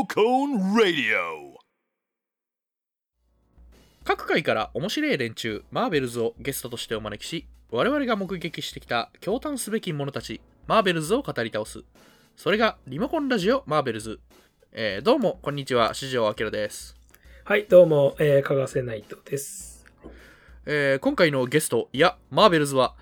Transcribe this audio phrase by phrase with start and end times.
[0.00, 1.58] モコン Radio.
[4.02, 11.84] 各界から面白い連中マーベルズをゲストとしてお招きし我々が目撃してきた驚嘆すべき者たちマーベルズを語り倒す。
[12.34, 14.20] それがリモコンラジオマーベルズ、
[14.72, 16.96] えーどうもこんにちは四条明です、
[17.44, 19.84] はい、どうも、えー、かがせナイトです。
[20.64, 22.94] えー今回のゲストいやマーベルズは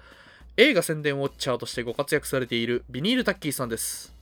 [0.56, 4.12] 映画宣伝ウォッチャーとしてご活躍されているビニールタッキーさんです。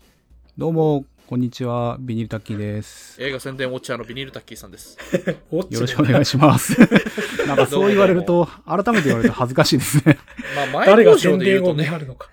[0.58, 1.96] どうも、こんにちは。
[1.98, 3.20] ビニールタッキーです。
[3.20, 4.96] 映画宣伝ウォッチャーのビニールタッキーさんです
[5.50, 6.78] よろしくお願いします。
[7.48, 10.20] なんかそう言われると、 改めて言われると恥ずかしいですね。
[10.54, 12.30] まあ前誰が宣伝を見で言うとね張るのか。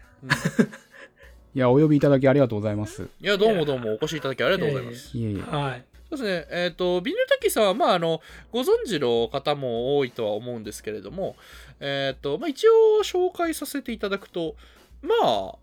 [1.55, 3.07] いや、お呼びいただきありがとうございます。
[3.19, 5.41] いやどうもどうもお越しいただきありがとうございますいえいえ。
[5.41, 5.83] はい。
[6.11, 11.35] そうですね、えっ、と、ビニールタッキーさんは、まあ、あの、ご存知の方も多いとは思うんですけれども、
[11.79, 14.55] えっ、と、まあ、一応紹介させていただくと、
[15.01, 15.55] まあ、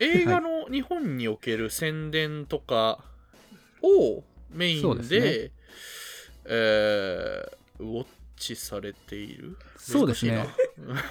[0.00, 3.04] 映画の日本における宣伝とか
[3.82, 5.52] をメインで、ですね。
[6.46, 8.06] えーウォッ
[8.36, 9.56] チされている？
[9.78, 10.46] そうですね。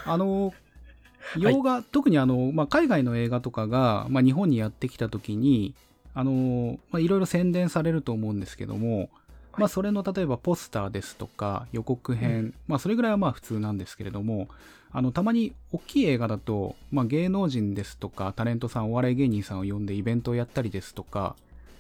[0.06, 0.54] あの、
[1.38, 5.74] 洋画、特にあの、まあ、海外の映画とかが、まあ、日本にやってきた時に、
[6.14, 9.10] あの、まあ、いろいろ宣伝されると思うんですけども、
[9.58, 12.54] まあ、それの例えばポスターですとか予告編、うん。
[12.68, 14.48] まあ、それぐらいはまあ普通なんですけれども
[14.92, 21.36] あのたまに大きい映画だと、まあ、芸能人ですとかタレントさんお笑い芸人さんを呼んでイベントをやったりですとか、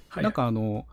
[0.09, 0.85] はい、なんかあの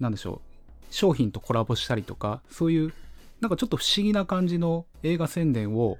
[0.00, 2.92] なんでしょう商品とコラボしたりとかそういう
[3.40, 5.98] なんかちょっと不思議な感じの映画宣伝を、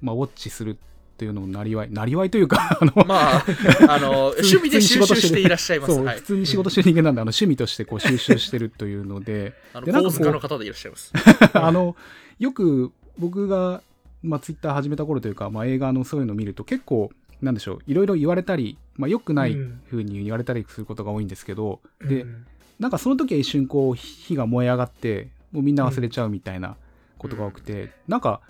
[0.00, 0.78] まあ、ウォッチする
[1.12, 3.44] っていうのをなりわいなりわいというか あのまあ、
[3.88, 5.94] あの、 趣味で収集していらっしゃいます。
[5.94, 6.22] そう、はい普。
[6.22, 11.12] 通に仕事してる人間なんで、あの趣味としてこう収集してるというので、あの、構図家の方でいらっしゃいます。
[11.52, 11.96] あの、
[12.40, 13.82] よく僕が、
[14.22, 19.80] まあ、ツイッター始めた頃というか、まあ、映画のそういうのを見ると結構、なんでしょう、いろいろ言われたり、まあ、良くないうん。
[19.90, 22.46] 風に言われたりすることが多いんですけど、でう、ん。
[22.78, 26.76] なんかその時は一瞬こう、火が燃え上がって、もうみんな忘れちゃうみたいな
[27.18, 28.40] ことが多くて、なんか、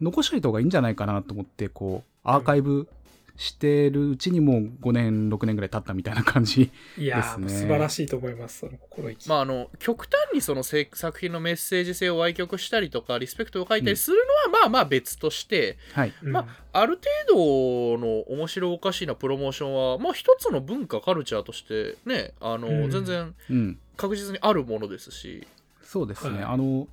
[0.00, 2.88] 残しといた方がいいんじゃないかなと思って、こう、アーカイブ
[3.36, 6.70] してるうちにもう5年、6年ぐらい経ったみたいな感じ。
[6.98, 8.60] いやー、ですね素晴らしいと思います。
[8.60, 9.28] その心意気。
[9.28, 14.18] まあ、あの極端にそのせ作品のメッセージ性を歪曲したりとかリスペクトを書いたりする
[14.50, 16.12] のはまあまあ別として、はい。
[16.22, 16.40] うんま
[16.72, 16.98] あ、ある
[17.28, 23.78] 程度の面白おかしなプロモーションは、まあ、一つの文化カルチャーとしてねあの、うん全然うん。
[23.96, 25.46] 確実にあるものですし、
[25.82, 26.86] そうですね、はいあの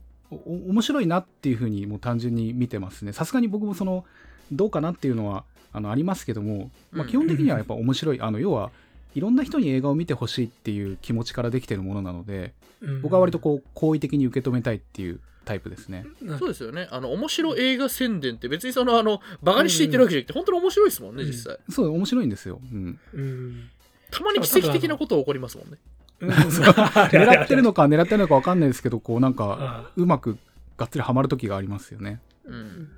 [0.47, 4.03] 面白いなっていうふうにもう単純に見てますねさすがに僕もその
[4.51, 5.43] どうかなっていうのは
[5.73, 8.71] あのありますけども、まあ、うん基本的にはやっぱ面白い、あの要は
[9.15, 13.01] いろんな人に映画を見てほしいっていう気持ちからできてるものなのでうん。
[13.01, 16.05] 僕は割とこう好意的に受け止めたいっていうタイプですね。
[16.21, 16.87] うんそうですよね。
[16.91, 21.29] あの面白映画宣伝って別にそのあのバカにして言ってるわけじゃなくて、本当に面白いですもんねうん。
[21.29, 23.69] 実際、そう面白いんですよ、うん、うん。
[24.09, 25.77] たまに奇跡的なことが起こりますもんね。
[26.21, 26.29] うん。
[26.29, 30.37] 狙ってるのか狙ってるのか分かんないですけどこうなんかあうまく
[30.77, 32.19] がっつりハマる時がありますよね。
[32.45, 32.89] うん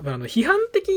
[0.00, 0.88] 多分あの批判的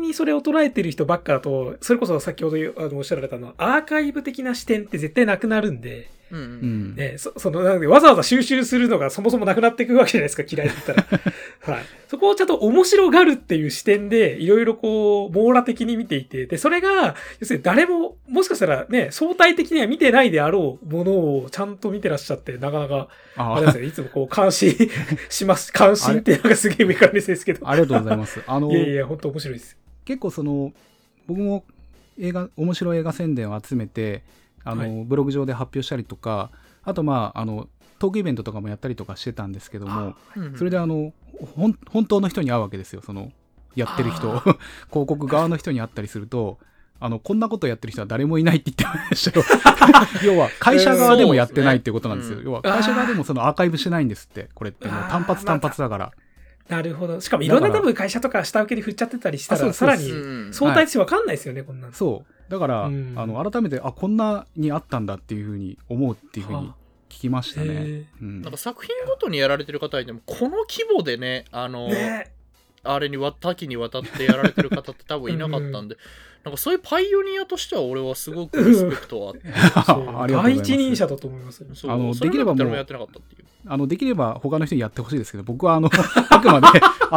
[0.00, 6.48] にそれを捉えてる人ばっかだと、それこそ先ほどあのおっしゃられたのは、アーカイブ的な視点って絶対なくなるんで、うんううん
[6.94, 11.06] ん、ね、そそのなのでわざわざ収集するのがそもそもなくなっていくわけじゃないですか、嫌いだったら。
[11.62, 11.84] はい。
[12.08, 24.76] そこをちゃんと面白がるっていう視点で、いろいろこう、網羅的に見ていて、で、それが、要するに誰も、もしかしたらね、相対的には見てないであろうものをちゃんと見てらっしゃって、なかなか、ああれですね、いつもこう、監視
[25.28, 25.72] します。
[25.72, 27.68] 監視っていうのがすげえ上からですですけど。
[27.68, 29.78] ありがとうございますあのいやいや、本当面白いです。
[30.04, 30.72] 結構その
[31.26, 31.64] 僕も
[32.18, 34.22] 映画面白い映画宣伝を集めて
[34.64, 36.50] あの、はいブログ上で発表したりとか
[36.84, 37.68] あとまああの
[38.02, 40.56] トークイベントとかもやったりとかしてたんですけどもうん。
[40.58, 41.12] それであの
[41.54, 41.76] 本
[42.08, 43.30] 当の人に会うわけですよその
[43.76, 44.34] やってる人。
[44.34, 44.40] あ
[44.90, 46.58] 広告側の人に会ったりすると
[46.98, 49.46] あのこんなことやってる人は誰もいないって言ってましたよ。
[50.34, 52.44] 要は会社側でもやってないっていうことなんですよ、うん。
[52.44, 56.12] 要は会社側でもそのアーカイブしてないんですってこれってもう単発単発だから。
[56.68, 57.20] なるほど。
[57.20, 60.52] しかもいろんな多分会社とか下請けに振っちゃってたりしたら、さらにうん。
[60.52, 61.92] 相対してわかんないですよね、こんなの。
[61.92, 62.50] そう。
[62.50, 63.14] だから、うん。
[63.16, 66.72] あの改めてあこんなにあったんだっていうふうに思うっていうふうに
[67.12, 67.66] 聞きましたね。
[67.68, 68.04] へ。
[68.20, 68.42] うん。
[68.42, 72.32] なんか作品ごとにやられてる方いてもこの規模でねあのね。
[72.84, 75.96] あれにわ多岐にわたってやられてる方って多分いなかったんで。
[76.42, 79.32] なんかそういうパイオニアとしては俺はすごくリスペクトは
[79.76, 83.44] あって第一人者だと思いますあのできればもう誰もやってなかったっていう。
[83.64, 85.88] あのできれば他の人にやってほしいですけど僕はあの
[86.30, 86.66] あくまで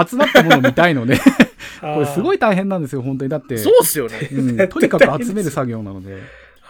[0.07, 1.17] 集まったものを見たいので
[1.81, 2.35] これすごい。
[2.35, 3.31] い大変なんですよ本当に。
[3.31, 4.29] だってそうっすよね。
[4.31, 6.21] うんとにかく集める作業なので。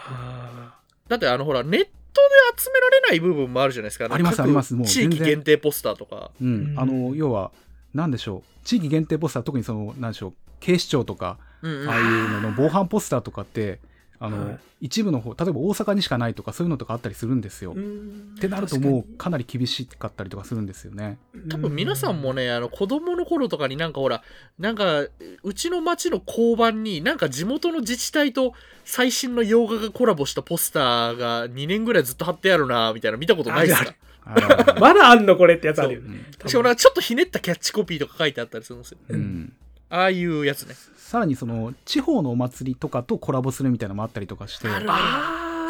[0.06, 0.78] あ
[1.08, 1.90] だってあのほらネット
[2.54, 4.08] で集められない部分もあるじゃないですか。
[4.08, 4.74] のあります各あります。
[4.74, 6.30] もう地域限定ポスターとか。
[6.40, 6.48] うん。
[6.48, 6.78] うん。
[6.78, 7.52] あの要は
[7.94, 8.66] 何でしょう。
[8.66, 10.34] 地域限定ポスター特にその何でしょう。
[10.60, 11.88] 警視庁とかうんうん。
[11.88, 13.80] ああいうのの防犯ポスターとかって
[14.20, 14.58] あの、はい。
[14.82, 17.72] 一部の方、例えば大阪にしかないとかそういうのとかあったりするんですよ。
[17.72, 18.36] うっん。
[18.40, 21.18] てなるともうかなり厳しかったりとかするんですよね。
[21.48, 24.22] 多分皆さんもね、あの子供の頃とかになんかほら、
[24.58, 25.00] なんか
[25.42, 28.52] うちの町の交番になんか地元の自治体と
[28.84, 33.94] 最新の洋画がコラボしたポスターが2年ぐらいずっと貼ってあるなみたいな見たことないですか？
[34.26, 34.48] あの
[34.80, 36.08] まだあんのこれってやつあるよね。
[36.42, 36.44] う。
[36.46, 38.98] んしかもなんかちょっとひねったキャッチコピーとか書いてあったりするんですよ。
[39.08, 39.52] うん
[39.88, 40.74] ああいうやつね。
[40.96, 44.68] さらにその地方のお祭りとかとコラボするみたいなのもあったりとかして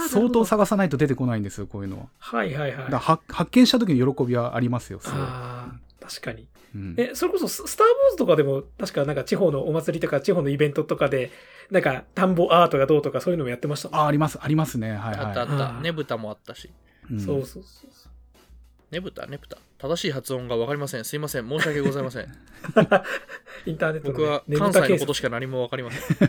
[0.09, 0.57] 相当さ。
[0.57, 2.91] 探さないと出てこないんですよこういうのははいはいはい。
[2.91, 6.49] だは発見した時の喜びはありますよすごいああ、確かに。
[6.75, 11.31] うんえ、それこそス、スター・ウォーズとかでも、確かなんか地方のお祭りとか地方のイベントとかで、
[11.71, 15.77] なんか田んぼアートがどうとかそういうのもやってましたもんあありますありますねはいあったあはった。
[15.77, 16.67] うんねぶたもあったし。
[16.67, 18.93] い、うんそうそうそうそう。
[18.93, 19.59] ねぶたねぶた。
[19.79, 21.05] 正しい発音がわかりません。
[21.05, 21.49] すいません。
[21.49, 22.25] 申し訳ございません。
[23.67, 26.03] インターネットの、ね、僕はね関西のことしか何もわかりません。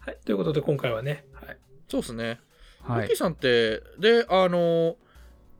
[0.00, 0.18] はい。
[0.24, 1.56] ということで今回はね、はい。
[1.88, 2.40] そうですね。
[2.82, 4.96] はいキーさんって、で、あの、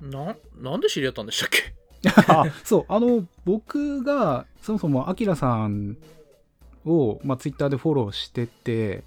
[0.00, 1.75] な、なんで知り合ったんでしたっけ？
[2.28, 5.96] あ そうあの僕がそもそもアキラさん
[6.84, 9.02] を、まあ、ツイッターでフォローしてて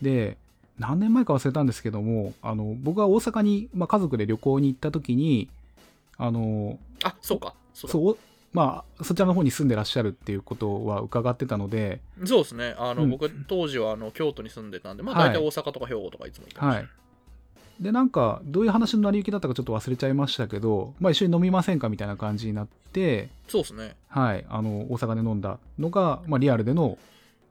[0.00, 0.38] で
[0.78, 5.50] 何年前か忘れたんですけどもあの僕が大阪に、まあ、家族で旅行に行った時に
[6.20, 7.54] あのあ、そうか。
[7.72, 7.92] そうだ。
[7.92, 8.18] そう
[8.52, 12.74] まあそちらの方に住んでらっしゃるっていうことは伺ってたのでそうですね。
[12.78, 13.10] あの、うん。
[13.10, 15.28] 僕、当時はあの京都に住んでたんで、まあ、はい。
[15.30, 16.82] 大体大阪とか兵庫とかいつもいたました。
[16.82, 16.88] はい。
[17.80, 23.96] でなんかどういう話の成り行きだったかちょっと忘れちゃいましたけど、まあ、一緒に飲みませんかみたいな感じになってそうですね。
[24.08, 24.44] はい。
[24.50, 26.98] あの大阪で飲んだのが、まあ、リアルでの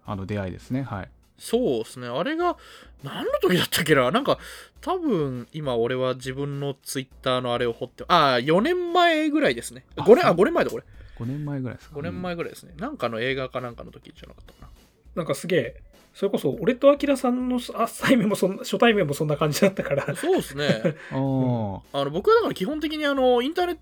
[0.06, 0.84] あの出会いですね。
[0.84, 2.08] はいそうですね。
[2.08, 2.58] あれが、
[3.04, 4.12] 何の時だったっけな？
[4.12, 4.38] なんか、
[4.82, 9.86] 多分、今俺は自分のツイッターのあれを掘って、ああ、4年前ぐらいですね。
[9.96, 10.84] 5年、あ、5年前だ、これ。
[11.18, 12.74] 5年前ぐらいですか？5年前ぐらいですね。
[12.78, 14.68] なんかの映画かなんかの時じゃなかったかな。
[15.16, 15.82] なんかすげえ、
[16.14, 20.96] それこそ俺とアキラさんのあ対面もそんな、初対面もそんな感じだったから、そうですね。
[21.12, 23.78] あの僕はだから基本的にあのインターネッ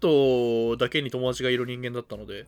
[0.73, 2.45] トだけに友達がいる人間だったので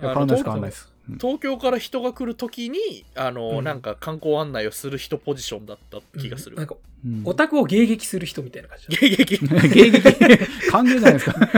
[0.00, 3.64] わんないです変わんないですうん東京から人が来るときにあの、うん。
[3.64, 6.56] なんか観光案内をする人ポジションだった気がする。
[6.56, 7.22] なんか、うん。
[7.24, 9.34] オタクを迎撃する人みたいな感じだ迎撃。
[9.36, 10.10] 迎撃。
[10.70, 11.50] 歓迎じゃないですか、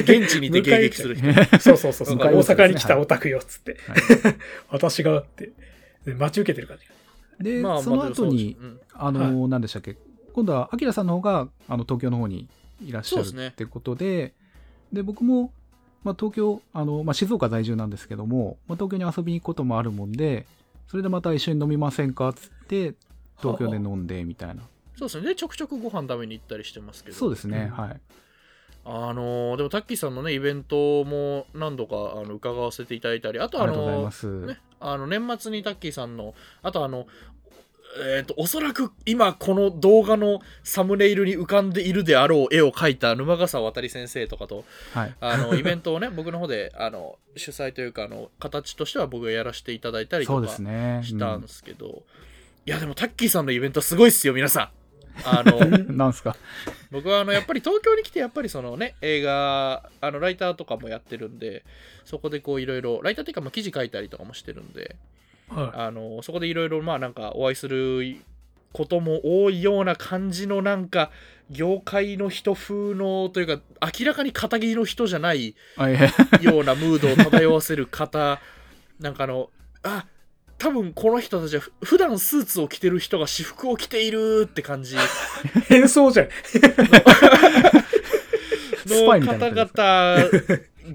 [0.00, 1.32] 現地にて迎撃する人。
[1.60, 2.18] そうそうそうそう。
[2.18, 3.76] 大阪に来たオタクよ、つって。
[3.86, 3.94] は
[4.30, 4.36] い。
[4.70, 5.52] 私がって、
[6.06, 7.44] で待ち受けてる感じ。
[7.44, 8.80] で、まあその後にうん。
[8.94, 9.96] あの、何でしたっけ？
[10.32, 12.48] 今度はアキラさんの方があの東京の方に
[12.84, 14.34] いらっしゃるってことで
[14.92, 15.52] で僕も、
[16.04, 20.46] まあ、東京あの、まあ、静岡在住なんですけども、まあ、東京に遊びに行くこともあるもんで
[20.86, 22.94] それでまた一緒に飲みませんかっつって
[23.38, 24.62] 東京で飲んでみたいな。
[24.96, 25.28] そうですね。
[25.28, 27.16] で、ちょくちょくご飯食べに行ったりしてますけど。
[27.16, 27.76] そうですね、うん。
[27.76, 28.00] はい。
[28.86, 37.06] あのーでもタッキーさんのね、イベントも何度かあの伺わせていただいたり、あとあありがとうございのます、ね、あの年末にタッキーさんの、あとあの、
[37.96, 45.14] えっ、と、おそらく今この動画のサムネイルに浮かんでいるであろう絵を描いた沼笠渡先生とかと、はい。
[45.20, 51.02] あの、 イベントをね、僕の方で、あの、主催というか、あの、形としては僕がやらせていただいたりとかすね。
[51.04, 52.02] したんですけど、
[52.66, 54.68] いや、でもタッキーさんのイベントすごいっすよ、皆さん。
[55.24, 55.60] あの、う
[55.92, 56.34] んなんすか？
[56.90, 61.64] 僕はあのやっぱり東京に来てやっぱりそのね映画あのライターとかもやってるんで
[62.04, 64.96] そこでこういろいろライターっていうかまあ記事書いたりとかもしてるんで
[65.48, 68.16] はあのそこでいろいろまあなんかお会いする
[68.72, 71.10] ことも多いような感じのなんか
[71.50, 73.62] 業界の人風のというか
[73.98, 75.54] 明らかに肩着の人じゃない
[76.40, 78.40] ようなムードを漂わせる方
[78.98, 79.50] なんかあの
[79.82, 80.06] あ
[80.58, 84.98] 多分この人たちはふ普段スーツを着てる人が私服を着ているって感じい。
[85.68, 86.28] 変装じゃん。
[88.86, 89.64] の方々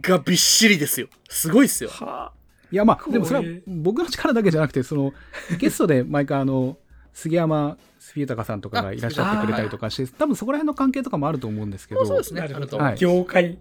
[0.01, 1.08] がびっしりですよ。
[1.29, 1.89] すごいっすよ。
[1.91, 2.32] は
[2.71, 5.13] いやまあでもそれは僕の力だけじゃなくてその
[5.57, 6.77] ゲストで毎回あの
[7.13, 12.41] 杉山スピュータカさんとかがいらっしゃってくれたりとかして多分そこら辺の関係とかもあると思うんですけどそうですね。
[12.41, 13.57] なるほどあるとはい業界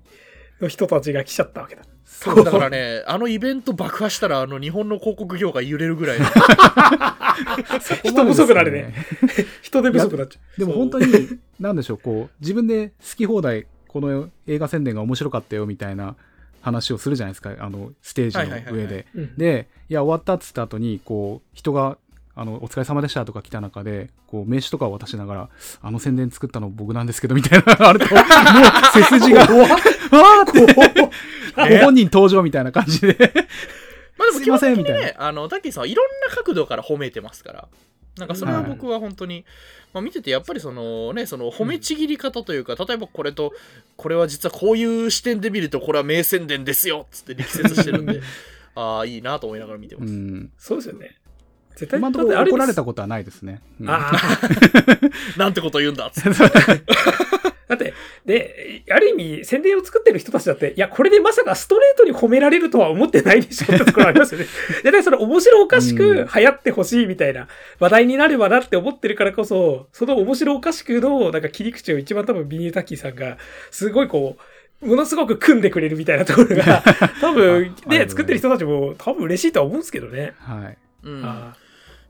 [0.61, 1.83] の人たちが来ちゃったわけだ。
[2.05, 6.27] そうだからね、あのイベント爆破したら、あの日本の広告業界揺れるぐらいの。
[8.03, 8.93] 人不足なるね。
[9.63, 11.07] 人手不足になっちゃでも本当に、
[11.61, 16.17] なんでしょう、こう、自分で好き放題、この映画宣伝が面白かったよみたいな
[16.69, 19.07] 話をするじゃないですか、あの、ステージの上で。
[19.37, 21.99] で、いや、終わったっつった後に、こう、人が、
[22.35, 25.49] あの、お疲れ様でしたとか来た中で、こう、名刺とかを渡しながら、
[25.83, 28.25] あの宣伝作ったの僕なんですけど、みたいな あると、もう、
[28.93, 30.75] 背筋が、わーって、
[31.79, 33.17] ご本人登場みたいな感じで。
[34.17, 37.69] まあでもすいませんみたいね、あの、タッキーさんはいろんな角度から褒めてますから。
[38.19, 39.45] なんかそれは僕は本当に、
[39.93, 43.53] まあ、見ててやっぱりそのねその褒めちぎり方というか、例えばこれと
[43.97, 48.21] これは実はこういう視点で見るとこれは名宣伝ですよっつって力説してるんで
[48.75, 50.53] ああいいなと思いながら見てうます、ん。
[50.59, 51.17] そうですよね。
[51.75, 53.63] 絶対今のところ怒られたことはないですね。
[53.81, 54.13] うんあ
[55.39, 57.49] なんてこと言うんだっつってあ。
[57.69, 57.93] だって、
[58.25, 64.47] で、ある意味、宣伝を作ってる人たちだって、いや、これでまさかストレートに褒められるとは思ってないでしょってところありますよね。
[64.83, 67.47] で、ね、それ面白おかしくうん流行ってほしいみたいな
[67.79, 73.37] 話題になればなって思ってるからこそ、その面白おかしくの、なんか切り口を一番多分ビニールタッキーさんが、
[73.71, 74.39] すごいこ
[74.83, 76.83] う、ものすごく組んでくれるみたいなところが、
[77.21, 80.35] 多分、ね、す作ってる人たちも多分嬉しいとは思うんですけどね。
[80.39, 80.79] はい。
[81.05, 81.57] うんあ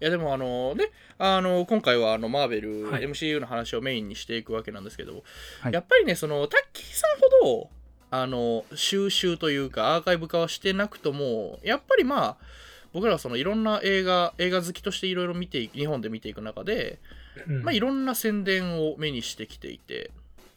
[0.01, 5.25] いやでもあのねあの今回はあのマーベル、はい MCU の話をメインにしていくわけなんですけど、
[5.61, 5.73] はい。
[5.73, 7.71] やっぱりねそのタッキーさんほど
[8.11, 12.37] あの収集というかアーカイブ化はしてなくともやっぱりまあ
[12.93, 17.01] 僕らはそのいろんな映画映画好きとしていろいろ見て日本で見ていく中で、
[17.49, 17.63] うん。
[17.65, 20.13] まあ、いろんな宣伝を目にしてきていて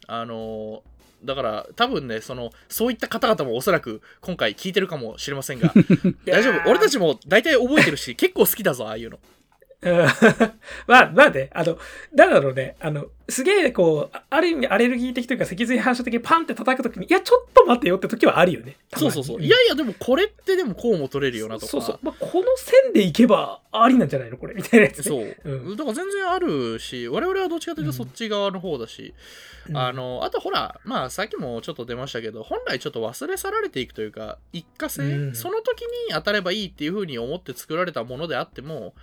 [0.06, 0.82] あの
[1.24, 5.74] だから多分ねそのそういった方々もおそらく今回聞いてるかもしれませんが
[6.24, 6.70] 大丈夫。
[6.70, 9.16] 俺たちも大体覚えてるし結構好きだぞああいうの。
[9.16, 9.41] うん
[10.86, 11.76] まあ、まあね、あの、
[12.12, 18.76] なんだろうね、あの、すげえ、こう、あある意味アレルギー的というか脊髄反射的にパンって叩くときに、いや、ちょっと待ってよって時はあるよね。
[18.96, 19.42] そうそうそう。
[19.42, 21.66] いやいや、でもこれってでもこうも取れるよなとか。
[21.66, 21.98] そうそう。
[22.02, 25.02] まあ、この線でいけばありなんじゃないのこれ、みたいなやつ、ね。
[25.02, 25.36] そう。
[25.44, 29.14] うんだから全然あるし、我々はどっちかというとそっち側の方だし、
[29.68, 38.94] うんあの、あとほら、まあさっきもちょっと出ましたけど、本来ちょっと忘れ去られていくというか、一過性、うんその時に当たればいいっていう風に思って作られたものであっても、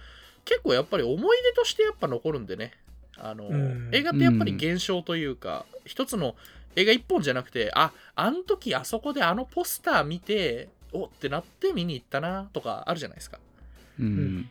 [0.50, 2.72] 結構やっぱり思い出としてやっぱ残るんでね。
[3.18, 6.36] あの、うん映画ってやっぱり現象というか、一つの
[6.76, 13.38] 映画一本じゃなくて、あ、あの時あそこであのポスター見て、おってなって見に行ったなとかあるじゃないですか。
[14.00, 14.50] うん。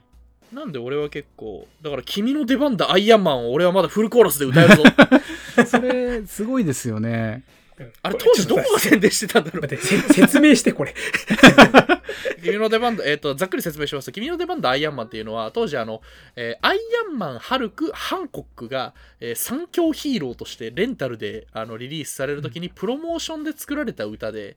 [0.53, 4.83] なんで俺は結構、だから君の出番だアイアンマンを俺はまだフルコーラスで歌えるぞ。
[5.67, 7.43] それ、すごいですよね。
[7.81, 9.69] うんあれこ当時どこが宣伝してたんだろう？
[9.77, 10.95] 説明して、これ。
[12.43, 16.03] 君の出番だ、えっ、と、ざっくり説明しますと、君の出番だアイアンマンっていうのは、当時あの、
[16.37, 24.57] えーアイアンマン、ハルク、ハンコックが、えー三強ヒーローとしてレンタルであのリリースされるときにプロモーションで作られた歌で、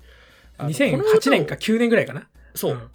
[0.58, 2.28] あのこの歌を2008年か9年ぐらいかな。
[2.56, 2.90] そう、ん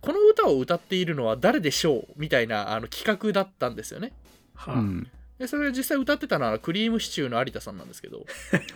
[0.00, 2.12] この歌を歌っているのは誰でしょう？
[2.16, 4.12] みたいなあの企画だったんですよね。
[4.54, 5.10] はあうん。
[5.38, 8.24] で、それ実際歌ってたのはクリームシチューの有田さんなんですけど、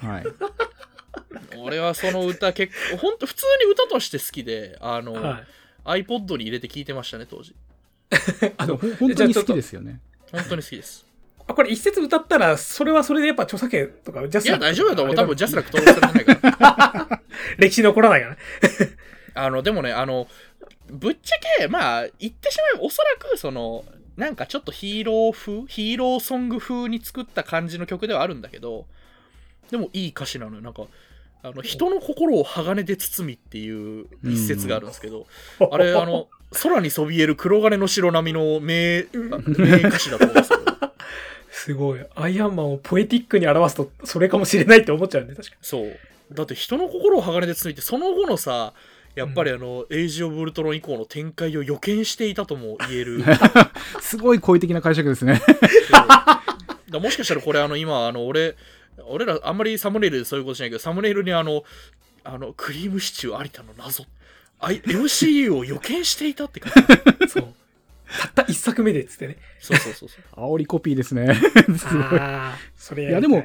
[0.03, 0.25] はい。
[1.58, 5.44] 俺はその歌結構、ほんと普通に歌として好きで、あの、は
[5.87, 6.02] い。
[6.02, 7.54] iPod に入れて聴いてましたね、当時。
[8.58, 10.00] あの、ほ本当に好きですよね。
[10.32, 11.06] 本当に好きです。
[11.49, 15.14] あこれ一節歌ったら、それはそれでやっぱ著作権とか、ジャいや、スラック大丈夫だと思う。
[15.14, 17.23] 多分ジャスラック登録されてないから。
[17.58, 18.40] 歴史残らないからね。
[19.35, 20.26] あの、でもね、あの、
[20.88, 23.85] ぶっちゃけ、まあ、言ってしまえば、おそらく、その、
[24.16, 28.87] なんかちょっとヒーロー風、ヒーローソング風に作った感じの曲ではあるんだけど、
[29.70, 30.62] でもいい歌詞なのよ。
[30.62, 30.85] なんか、
[31.47, 35.26] あの、人の心を鋼で包みっていう一節があるんですけど、
[35.71, 39.05] あれ、あの、空にそびえる黒金の城並みの名、あ
[39.47, 40.59] 名歌詞だと思うんですよ。
[41.50, 42.00] すごい。
[42.17, 45.97] アイアンマンをポエティックに表すと、それかもしれないって思っちゃうんで、確かそう。
[46.33, 48.73] だって人の心を鋼で包いて、その後のさ、
[49.15, 53.25] やっぱりあの、エイジ・オブ・ウルトロン以降の展開を予見していたとも言える。
[54.03, 55.41] すごい好意的な解釈ですね。
[56.91, 58.57] だもしかしたらこれあの今あの俺
[59.05, 61.65] 俺らあんまりサムネイルでそういうことしないけどサムネイルにあの
[62.25, 64.05] あのクリームシチュー有田の謎
[64.59, 67.29] あい MCU を予見していたって感じに。
[67.29, 67.55] そう。
[68.21, 69.37] たった一作目でっつってね。
[69.61, 70.23] そうそうそうそう
[70.55, 71.35] 煽りコピーですね。
[71.35, 72.19] すごい。
[72.19, 73.45] ああ、それいやでも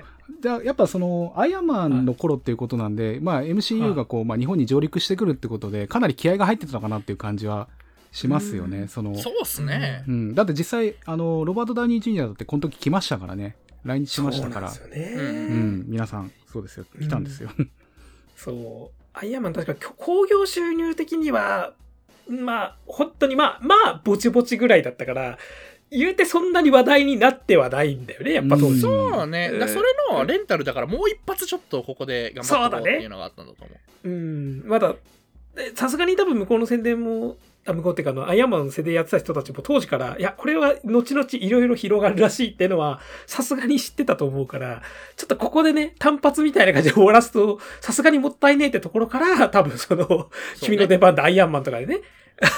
[0.63, 7.67] やっぱそのアイアンマンの頃っていうことなんで、まあ MCU がこう、まあ、日本に上陸してくるってことでかなり気合が入ってたのかなっていう感じは
[8.11, 8.87] しますよね。
[8.87, 14.69] そのそうっすねうん、だって実際あのロバート・ダウニー・ジュニアだってこの時来ましたからね来日しましたから。
[14.69, 15.21] そうなんですよね。
[15.21, 16.85] うんうん、皆さんそうですよ。
[16.99, 17.49] 来たんですよ。
[18.35, 19.01] そう。
[19.13, 21.73] アイアンマン確か興行収入的には、
[22.29, 25.37] まあ、本当にまあ、まあ、ぼちぼちぐらいだったから、
[25.91, 28.73] 言うてそんなに話題になってはないんだよね、やっぱ当時。
[28.73, 29.59] うんそうね、うん。
[29.59, 34.09] だそれのレンタルだからもう一発ちょっとここで頑張ってこうっていうのがあったんだと思う。
[34.09, 34.95] うん、まだ、
[35.57, 37.35] えさすがに多分向こうの宣伝も、
[37.65, 44.81] あ向こうっていうかあの、アイアンマンの宣伝やってた人たちも当時から、いや、これは後々いろいろ広がるらしいっていうのは、さすがに知ってたと思うから、
[45.15, 50.07] ちょっとここでね、単発みたいな感じで終わらすと、さすがにもったいねえってところから、多分その、ね
[50.59, 51.99] 君の出番でアイアンマンとかでね、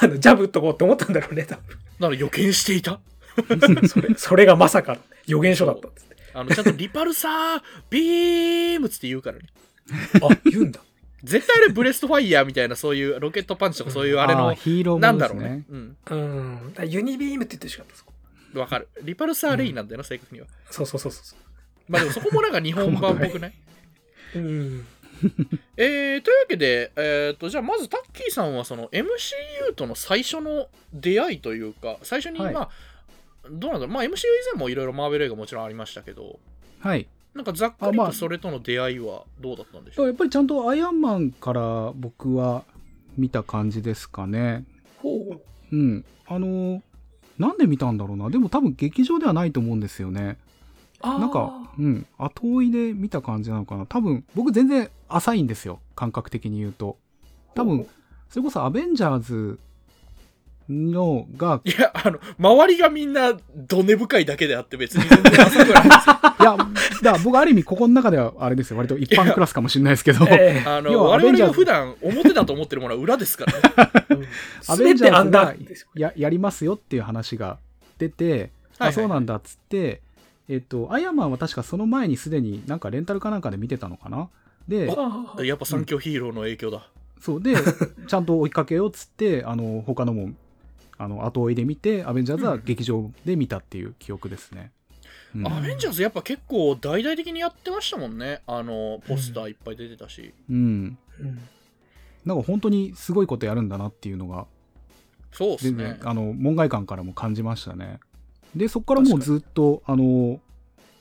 [0.01, 1.63] あの、ジャブっとこうって思ったんだろうね、多だか
[1.99, 2.99] ら予見していた？
[3.35, 3.59] 分。
[3.89, 6.13] それ、それがまさか予言書だったっつって。
[6.35, 9.45] あのちゃんとリパルサービームつって言うからね
[10.21, 10.79] あ、言うんだ。
[11.23, 15.63] 絶対あれブレストファイヤーみたいなそういうロケットパンチとかそういうあれーのヒーローなんだろうね。
[15.69, 16.73] うんうん。
[16.87, 18.05] ユニビームって言ってるしかったです。
[18.57, 18.89] わかる。
[19.01, 20.47] リパルサーレイなんだよな、正確には。
[20.69, 21.35] そうそうそうそ
[21.87, 23.53] まあでもそこもなんか日本版っぽくない？
[24.35, 24.85] うん。
[25.77, 32.69] えー、というわけで、えー、とじゃあまずタッキーさんはその MCU との最初の出会いというか最初にまはいあ、
[33.49, 34.11] どうなんだろうまあ MCU 以
[34.53, 36.39] 前もいろいろマーベル映画もちろんありましたけど
[36.79, 37.07] はい。
[37.33, 40.07] なんかざっくりあまあとそれとの出会いはどうだったんでしょう？
[40.07, 42.63] やっぱりちゃんとアイアンマンから僕は
[43.17, 44.65] 見た感じですかね。
[45.01, 45.41] ほう。
[45.71, 46.05] うん。
[46.27, 46.81] あのー
[47.39, 48.29] なんで見たんだろうな。
[48.29, 50.37] でも多分劇場ではないと思うんですよね。
[51.01, 53.87] なんか、うん、後追いで見た感じなのかな。
[53.87, 55.79] 多分、僕全然浅いんですよ。
[55.95, 56.99] 感覚的に言うと。
[57.55, 57.87] 多分、
[58.29, 59.59] それこそアベンジャーズ
[60.69, 68.77] のが、いやあの周りがみんなど根深いだけであって別に全然浅くないんですよいや、だから僕ある意味ここの中ではあれですよ。
[68.77, 73.59] 割と一般クラスかもしれないですけど、えあの我々が普段表だと思ってるものは裏ですからね。
[74.09, 74.27] え
[74.67, 75.55] アベンジャーズが。
[75.95, 77.57] ややりますよっていう話が
[77.97, 78.49] 出て、はいはい。
[78.89, 80.01] あそうなんだっつって、
[80.49, 84.29] えっと、アイアンマンは確かその前にすでになんかレンタルかなんかで見てたのかな。
[84.67, 84.87] で、
[85.43, 86.87] やっぱ三強ヒーローの影響だ、
[87.19, 87.41] そう。
[87.41, 87.55] で、
[88.07, 90.31] ちゃんと追いかけようっつって、あの、他のも、
[90.97, 94.71] あの、後追いで見て、アベンジャーズは劇場で見たっていう記憶ですね。
[95.35, 100.97] うんアベンジャーズやっぱ結構大々的にやってましたもんねあのポスターいっぱい出てたし、うん。
[101.19, 101.39] うん
[102.23, 104.45] なんか本当にすごいことやるんだなっていうのが、
[105.33, 107.99] そうっす全ね然、あの、門外観からも感じましたね。
[108.55, 110.39] で、そこからもうずっと、あの、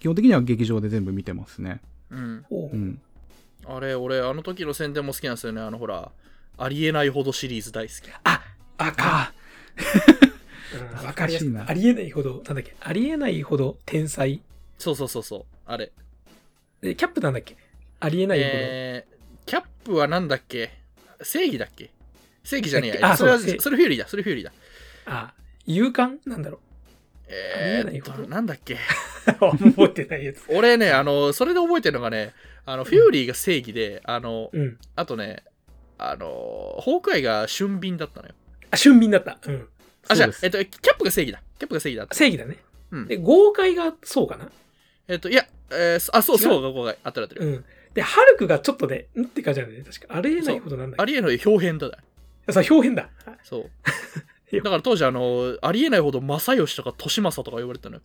[0.00, 1.80] 基本的には劇場で全部見てますね。
[2.10, 3.00] うんほううん。
[3.66, 6.10] あれ俺あの時の宣伝も好きなんですよねあのほら
[6.58, 8.40] ありえないほどシリーズ大好きあ、
[8.78, 8.94] あか。
[8.98, 9.32] あ
[9.78, 11.06] うん。
[11.06, 14.40] わかりやすいなありえないほど、なんだっけ、ありえないほど天才。
[14.78, 15.92] そうそうそうそうあれ。
[16.80, 17.56] で、キャップなんだっけ？
[18.00, 18.50] ありえないほど。
[18.54, 20.70] えー、キャップはなんだっけ？
[21.22, 21.90] 正義だっけ？
[22.44, 23.16] 正義じゃねえや。
[23.16, 24.08] それはそれフューリーだ。
[24.08, 24.52] それフューリーだ。
[25.06, 25.34] あ、
[25.66, 26.60] 勇敢なんだろ
[27.28, 28.74] えー、なんだっけ？
[28.74, 28.78] う。
[29.38, 30.42] 覚えてないやつ。
[30.48, 32.34] 俺ねあのそれで覚えてるのがね
[32.66, 34.78] あのフューリーが正義であのうん。
[34.96, 35.44] あとね
[35.98, 38.34] あのホークアイが俊敏だったのよ
[38.72, 39.38] あ、俊敏だった。
[39.46, 39.68] うん。
[40.08, 42.56] あじゃあそうですえっとキャップが正義だキャップが正義だった正義だね。
[42.90, 44.48] うんで、豪快がそうかな？
[45.06, 46.42] えっといや、えー、あそう違う？
[46.42, 47.64] そうがこがあったらあってる、うん。
[47.94, 49.22] で、ハルクがちょっとね、ん？
[49.22, 49.90] って感じなんだよね。
[49.90, 50.16] 確か。
[50.16, 51.98] ありえないほどなんだっありえない表変だだ
[52.46, 52.52] け。
[52.52, 53.08] さ、表現だ。
[53.24, 53.70] はいそう
[54.52, 58.02] だから当時あのありえないほど正義とか利政とか呼ばれてたのよ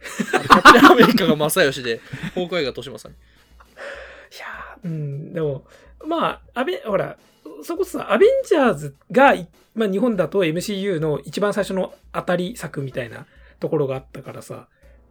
[0.00, 2.00] キャプテンアメリカが正義で
[2.34, 5.66] ホークアイが利政にいやーうん、でも、
[6.06, 7.18] まあ、アベ、ほら、
[7.62, 13.26] そこそさ、アベンジャーズが、いまあ日本だと MCU の一番最初の当たり作みたいな
[13.60, 14.68] ところがあったからさ、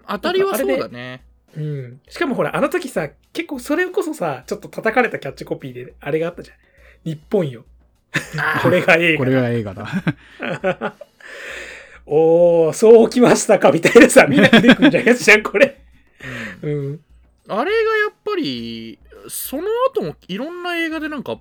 [0.07, 1.23] 当たりはそうだね
[1.55, 2.01] うん。
[2.09, 6.57] しかもほら、あの時さ、結構それこそさ、ちょっと叩かれたキャッチコピーで、あれがあったじゃん。
[7.05, 7.65] 日本よ。
[8.63, 9.87] これが映画これが映画だ。
[12.05, 15.79] おー、そうきましたかみたいなさ、みんな出てくるんじゃんやつじゃん、これ。
[16.63, 16.99] うんうん。
[17.47, 21.39] あれがやっぱりその後もいろんな映画でなんか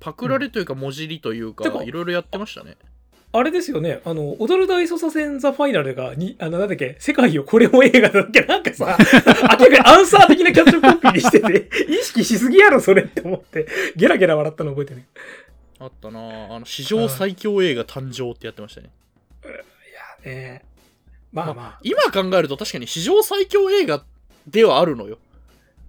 [0.00, 2.76] パクられというかもじりというかいろいろやってましたね。
[3.30, 9.04] あれですよね、あの、踊る大捜査線ザ・ファイナルが、に、あの、なんだっけ、世界をこれも映画だっけ、なんかさ、明
[9.46, 15.02] らかにアンサー的なキャッチコピーにしてて、意識しすぎやろ、それって思って、ゲラゲラ笑ったの覚えてる。
[15.78, 16.20] あったな。
[16.20, 18.90] ああの史上最強映画誕生ってやってましたね。
[20.24, 20.64] いやね、
[21.30, 21.54] まあ。
[21.54, 24.02] まあ、今考えると確かに史上最強映画
[24.46, 25.18] ではあるのよ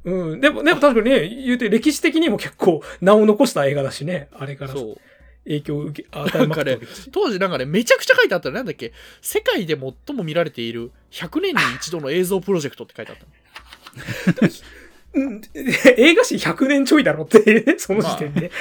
[0.06, 4.98] うん、でも、でも確かにね、言うて歴史的にも結構名を残した映画だしね、あれからそう。
[5.46, 7.10] 影響を受け、 与えまくったわけだし。
[7.12, 8.94] 当時なんかねめちゃくちゃ書いてあったのなんだっけ？
[9.22, 14.46] 世界で最も見られている100年に一度の映像プロジェクトって書いてあった
[15.98, 18.52] 映画史100年ちょいだろって、その時点で。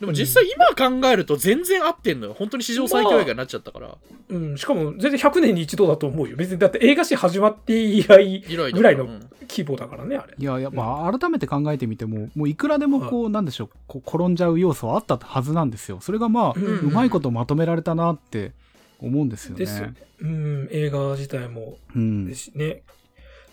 [0.00, 0.66] でも実際今
[1.00, 3.98] 考えると全然合ってんのよ本当に史上最強映画になっちゃったから
[4.30, 6.36] うん、しかも全然100年に一度だと思うよ。
[6.36, 8.40] 別に、だって映画史始まって以来
[8.72, 10.34] ぐらいのうん規模だからね、あれ。
[10.38, 15.98] いや、やっぱ改めて考えてみても、もういくらでもこう、なんでしょう、こう転んじゃう要素はあったはずなんですよ。
[16.00, 18.52] それがまあ、うんうまいことまとめられたなって
[19.00, 19.58] 思うんですよね。
[19.58, 19.94] ですよね。
[20.20, 22.34] うん、映画自体もうんで。
[22.36, 22.82] すしね。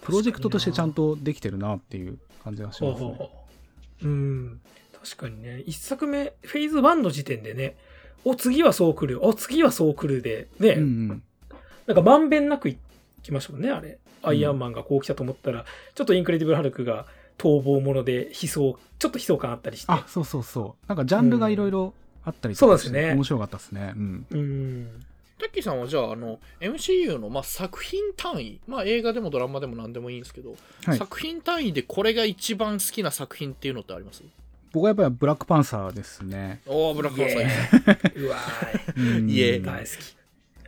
[0.02, 3.08] プロジェクトとしてちゃんとできてるなっていう感じがしますね。
[3.08, 3.30] ほうほ
[4.04, 4.62] ううん。
[5.16, 7.78] 確かにね、一作目、フェーズ1の時点でね、
[8.26, 11.24] お、次はそう来る、お、次はそう来るで、ね、うんうん。
[11.86, 12.78] なんかまんべんなくい
[13.24, 14.00] きましたもんね、あれ。
[14.24, 15.66] アイアンマンがこう来たと思ったら、
[15.96, 17.06] ちょっとインクレディブル・ハルクが
[17.38, 19.92] 逃亡者で悲壮、ちょっと悲壮感あったりして。
[19.92, 20.88] あ、そうそうそう。
[20.88, 21.94] なんかジャンルがいろいろ
[22.26, 23.94] あったりとかそうなんですね面白かったですね。
[23.96, 24.26] うん。
[24.30, 25.06] うん。
[25.40, 30.98] タッキーさんはじゃああの MCU のまあ作品単位、まあ、映画でもドラマでも何でもいいんですけど、はい。
[30.98, 34.24] 作品単位でこれが一番好きな作品っていうのってあります？
[34.78, 36.62] 僕はやっぱりブラックパンサーですね。
[36.68, 38.38] おおブラックパンサーうわ
[38.96, 40.16] うんいえー、大好き。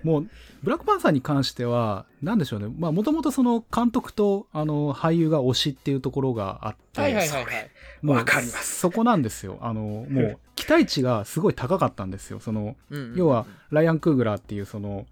[0.03, 0.29] もう、
[0.63, 2.73] ブラックパンサーに関しては、なんでしょうね。
[2.75, 9.59] まあ、もともとその監督と、あの、俳優が推しっていうところがあって、はいはいはいはいわかりますそこなんですよ。
[9.61, 12.39] あの、もう 期待値がすごい高かったんですよ。
[12.39, 12.77] その、
[13.15, 15.05] 要は、ライアン・クーグラーっていうその、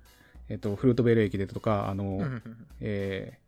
[0.49, 2.21] えっと、フルートベル駅でとか、あの、
[2.79, 3.47] えー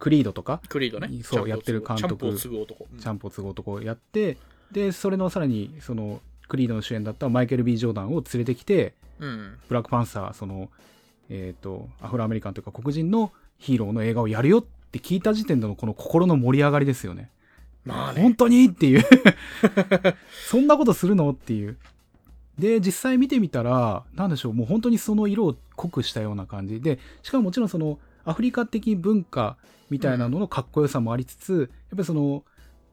[0.00, 1.22] クリードとか、クリードね。
[1.22, 2.88] そうやってる監督チャンプを継ぐ男。
[2.98, 4.38] チャンプを継ぐ男をやって、
[4.72, 9.58] で、それのさらに、その、クリードの主演だったマイケル・ B・ ジョーダンを連れてきて、うん。
[9.68, 10.68] ブラックパンサー、その、
[11.28, 17.30] えっ、と、アフロアメリカンというか黒人のヒーローの映画をやるよって聞いた時点でのこの心の盛り上がりですよね。
[17.84, 18.22] まあね。
[18.22, 19.04] 本当にっていう。
[20.48, 21.30] そんなことするの？
[21.30, 21.76] っていう。
[22.58, 29.56] で、実際見てみたら、なんでしょう、もう本当にその色を濃くしたような感じで、しかももちろんそのアフリカ的文化
[29.88, 32.44] みたいなののかっこよさもありつつ、やっぱりその、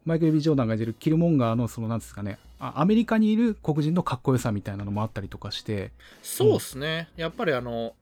[0.07, 5.91] マイケル・ビー・ジョーダンが演じるキルモンガーのその、なんですかね、あアメリカにいる黒人のかっこよさみたいなのもあったりとかして、
[6.23, 7.09] そうっすね。
[7.17, 7.93] やっぱりあの、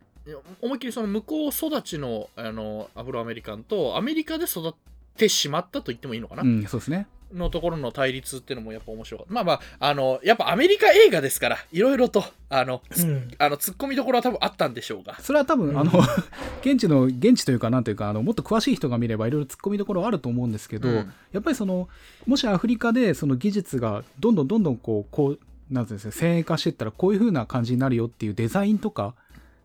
[0.61, 4.73] 思いっきりその向こう育ちのあのアフロアメリカンとアメリカで育っ
[5.17, 7.07] てしまったと言ってもいいのかな、うん、そうですね。
[7.33, 9.33] のところの対立っていうのもやっぱ面白かった。
[9.33, 13.31] まあまあ、あの、やっぱアメリカ映画ですから、いろいろと、あの、つうん。
[13.37, 15.19] あの突っ込みどころは多分あったんでしょうが。
[15.19, 15.79] それは多分、うん。
[15.79, 15.91] あの、
[16.61, 21.13] 現地の、現地というか、なんというか、あの、もっと詳しい人が見ればいろいろ突っ込みどころはあると思うんですけど、うん。
[21.31, 21.89] やっぱりその、
[22.25, 29.15] もしアフリカでその技術がどんどんどんどんこう、こう、なんていうんですか、先鋭化していったらこういう風な感じになるよっていうデザインとか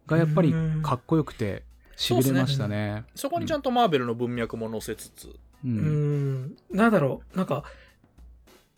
[0.06, 1.62] がやっぱりかっこよくて、
[1.96, 3.04] しびれましたね。
[3.14, 5.28] そこにちゃんとマーベルの文脈も載せつつ、
[5.64, 5.68] う。
[5.68, 6.42] うん。
[6.46, 7.64] ん、なんだろう、なんか、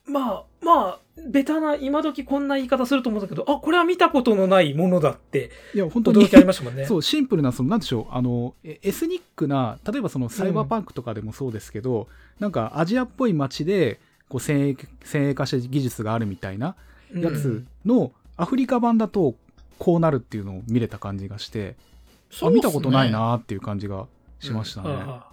[0.07, 6.25] まあ、まあ、ベタな、今時こんな言い方すると思うんだけど、あ、これは見たことのないものだって、いや、本当に。
[6.25, 6.85] 驚きありましたもんね。
[6.87, 12.09] そう、シンプルな、その、なんでしょう、あの、えエスニックな、例えばそのサイバーパンクとかでもそうですけど、
[12.41, 16.75] なんかアジアっぽい街で、こう先鋭、先鋭化した技術があるみたいな
[17.13, 17.23] うん。
[17.23, 19.35] やつのアフリカ版だと、
[19.79, 21.77] こうなるっていうのを見れた感じがして、
[22.41, 24.07] あ、見たことないなーっていう感じが
[24.41, 24.89] しましたね。
[24.89, 25.32] ああ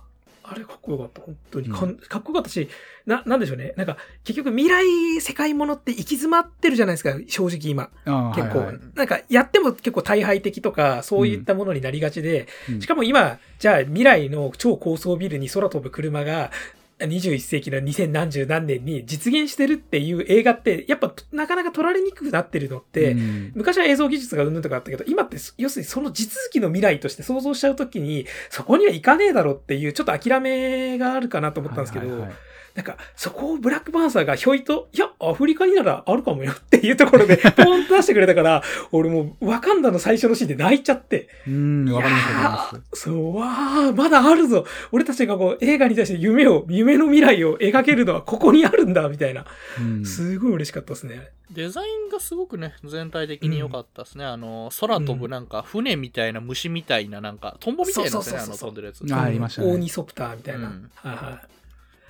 [0.51, 1.67] あれかっこよかった、本当に。
[1.67, 1.75] うん。
[1.75, 2.67] かんかっこよかったし、
[3.05, 3.73] な、なんでしょうね。
[3.77, 7.89] なんか、結局未来世界ものって行き詰まってるじゃないですか、正直今。
[8.35, 8.79] 結構、はいはい。
[8.95, 12.81] なんか、やっても結構大敗的とか、そういったものになりがちで、うん。
[12.81, 16.51] しかも今、じゃあ未来の超高層ビルに空飛ぶ車が、
[16.99, 23.51] 21世紀の2000何十何年に実現してるっていう映画って、やっぱなかなか撮られにくくなってるのって、うん。
[23.55, 32.37] 昔は映像技術がうんぬんとかあったけど、今って、要するにその地続きの未来として想像しちゃうときに、そこには行かねえだろっていう、ちょっと諦めがあるかなと思ったんですけど、はいはいはい
[32.79, 38.63] なんか、そこをブラックパンサーがひょいと、いや、アフリカにならあるかもよっていうところで、 ポンと出してくれたから、
[38.93, 42.81] 俺もう、ワカンダの最初のシーンで泣いちゃって、うん、わかりますわ。
[42.93, 43.47] そう、わ
[43.89, 44.65] あ、まだあるぞ。
[44.93, 49.45] 俺たちがこう、映画に対して夢を、夢の未来を描けるのはここにあるんだ、みたいな。
[49.77, 51.31] うんすごい嬉しかったですね。
[51.51, 54.23] デザインがすごくね、全体的に良かったですね。
[54.23, 59.13] あの、空飛ぶなんか、船みたいな虫みたいな、なんか、トンボみたいなのね、あの、そうそうそうそう飛んでるやつ。
[59.13, 60.67] あありましたねオーニソプターみたいな。
[60.67, 61.58] うんはいはい。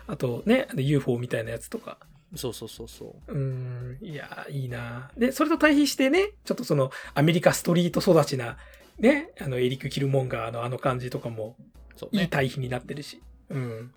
[0.09, 1.99] あとね、UFO みたいなやつとか。
[2.35, 3.31] そうそうそうそう。
[3.31, 8.57] うーん、いやー、いいなで、それと対比してね、ちょっとその、アメリカストリート育ちな、
[8.97, 12.27] ね、あの、エリック・キルモンガーのあの感じとかも、いいそうね。
[12.27, 13.21] 対比になってるし。
[13.49, 13.91] うん。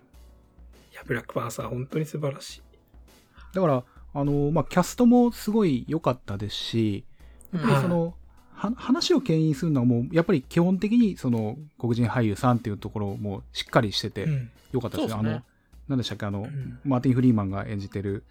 [0.91, 2.61] いや、ブラックパンサー、本当に素晴らしい。
[3.55, 7.05] だから、あの、まあ、キャストもすごい良かったですし、
[7.51, 8.13] やっぱりその、
[8.53, 14.51] は話を牽引するのはもう、やっぱり基本的にその黒人俳優さんっていうところもしっかりしててうん。
[14.71, 15.13] 良かったですね。
[15.13, 15.43] そうですねあの、
[15.93, 18.23] なんでしたっけ、あの、うんマーティン・フリーマンが演じてる、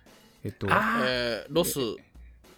[0.44, 1.78] えっと、えーロス、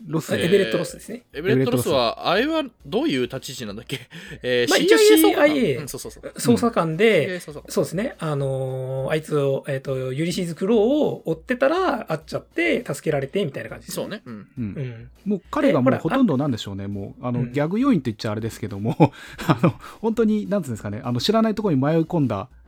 [0.06, 1.22] ロス、えーエベレット・ロスですね。
[1.32, 4.00] エベレット・ロスは、あれはどういう立ち位置なんだっけ？
[4.42, 6.32] えーまあ一応 CIA 捜査官 CIA うんそうそうそう。
[6.54, 8.14] 捜査官で、CIA 捜査官そうですね。
[8.18, 14.08] あのーあいつを、えっ、と、ユリシーズ・クローを追ってたら、会っちゃって、助けられて、みたいな感じですそう。
[14.08, 14.22] ね。
[14.26, 14.34] うん。
[14.34, 14.46] う。
[14.58, 15.10] うんん。
[15.24, 18.96] もう彼がもうえほとんどなんでしょうね、もう、あの、うんギャグ要員と言っちゃあれですけども、
[19.46, 22.63] あの、本当に、なんつうんですかね、あの、知らないところに迷い込んだうん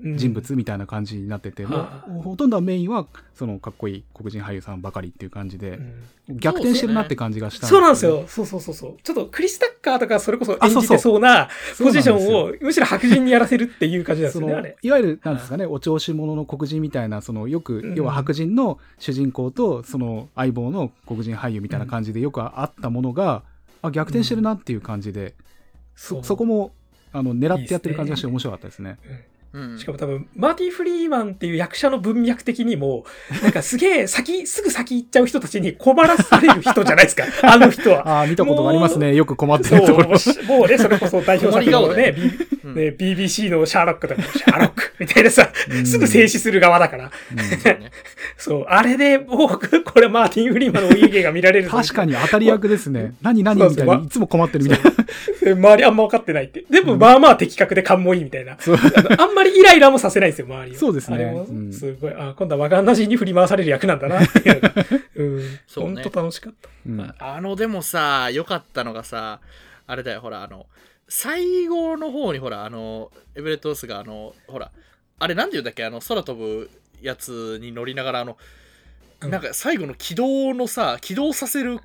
[0.00, 5.78] 人物みたいな感じになってて、もはうほとんどはメインは、その、かっこいい黒人俳優さんばかりっていう感じで
[6.28, 6.38] う、ん。
[6.38, 8.24] 逆転してるなって感じがしたそうなんですよ。
[8.28, 8.96] そうそうそうそう。
[9.02, 14.76] ちょっとクリス・タッカーとかそれこそ演じてそうなポジションをむしろ白人にやらせるっていう感じなんですよね。
[14.82, 17.94] いわゆるなんですかねお調子者の黒人みたいなそのよく、うん。
[17.94, 23.42] 要は白人の主人公とその相棒の黒人俳優みたいな感じでよくあったものが、
[23.82, 25.34] あ逆転してるなっていう感じで、
[25.94, 26.72] そそこも
[27.12, 28.98] あの狙ってやってる感じがして面白かったですね。
[29.52, 33.04] うんしかも多分、マーティ・フリーマンっていう役者の文脈的にも、
[33.42, 37.24] なんかすげえ先、 すぐ先行っちゃう人たちに困らされる人じゃないですか。
[37.42, 38.08] あの人は。
[38.08, 40.10] ああ見たことがありますねよく困ってるところ。
[40.10, 42.14] もうもうね、それこそ代表作のね、
[42.64, 47.10] うん B ね BBC のシャーロックとかも、シャーロックみたいなさ、うんすぐ静止する側だから。
[47.30, 47.90] そうね
[48.38, 53.14] そう、あれで、僕、これマーティン・フリーマンのお家芸が見られるぞ確かに当たり役ですね。
[53.20, 53.94] 何何みたいな。
[53.96, 54.90] いつも困ってるみたいな。
[55.52, 56.64] 周りあんま分かってないって。
[56.70, 58.56] でも、まあまあ的確で勘もいいみたいな。
[59.18, 60.78] あんまりイライラもさせないんですよ、周りを。
[60.78, 64.74] そうですねあすごい、あ、今度はワカンダ人に振り回される役なんだなっていうのが。
[65.16, 65.42] うん。
[65.66, 66.68] そうね楽しかった。
[66.86, 69.40] うんあのでもさ良かったのがさ
[69.86, 70.66] あれだよほらあの
[71.08, 74.70] 最後の方にほらあのエベレット・ロスがあのほら
[75.18, 75.84] あれなんて言うんだっけ？
[75.84, 76.70] あの空飛ぶ
[77.02, 78.36] やつに乗りながらあの、
[79.22, 79.30] うん。
[79.30, 81.80] なんか最後の起動のさ起動させる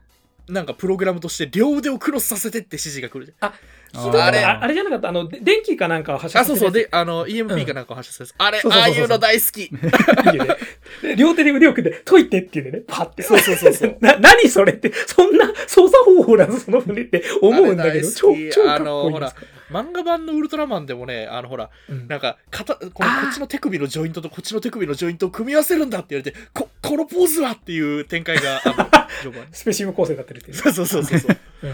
[0.47, 3.51] なんかプログラムとして両腕をクロスさせてって指示が来るじゃん。
[3.93, 5.07] ひどいあれああれじゃなかった？
[5.09, 6.71] あの、で電気かなんかを発射あそうそう。
[6.71, 8.93] でであの EMP かなんかを発射させる、あれそうそうそうそう。
[8.93, 11.15] ああいうの大好き。
[11.15, 13.23] 両手で腕を組んで、解いてっていうね、パッて。
[13.23, 13.97] そうそうそうそう。
[14.01, 19.52] な、何それって、そんな操作方法なのその船って思うんだけど、超超かっあのほらこいいです。
[19.69, 22.07] 漫画版のウルトラマンでもねあのほらうん。
[22.07, 29.07] なんか肩このこっちの手首のジョイントとこっちの手首のジョイントを組み合わせるんだって言われてここのポーズはっていう展開が あ
[29.51, 30.57] スペシウム構成になってるっていう。
[30.57, 30.61] ね。
[30.61, 31.19] そうそうそうそう。
[31.19, 31.71] そ ううん。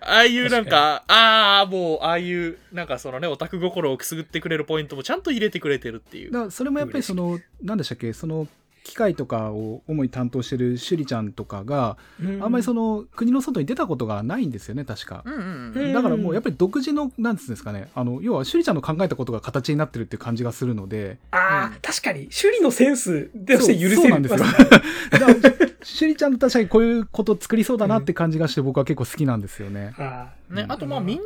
[0.00, 6.50] ああいうなんかああもうああいうなんかそのねオタク心をくすぐってくれるポイントもちゃんと入れてくれてるっていう。
[6.50, 8.48] それもやっぱりその、何でしたっけ、その
[8.84, 11.96] 機械とかを主に担当してるシュリちゃんとかが、
[12.40, 15.22] あんまりその国の外に出たことがないんですよね、確か。
[15.24, 15.42] うんうんう
[15.80, 23.96] うんんだからもうやっぱり独自の、なんつうんですかね、あの、要はシュリちゃんの考えたことが形になってるっていう感じがするので、ああ、うん確かに、首里のセンスとして許せる。
[23.96, 24.38] そうなんですよ。
[25.10, 25.34] だから
[25.84, 29.94] シュリちゃんと確かにこういうこと作りそうだなって感じがして僕は結構好きなんですよね。
[29.98, 31.22] あね、うんあとまあみんな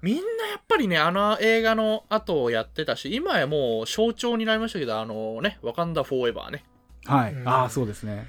[0.00, 6.64] みんなやっぱりねあの映画の後をやってたし今やもう象徴になりましたけどあのね「ワカンダ・フォーエバーね」
[7.06, 7.32] はい。
[7.32, 8.26] うんああ、そうですね。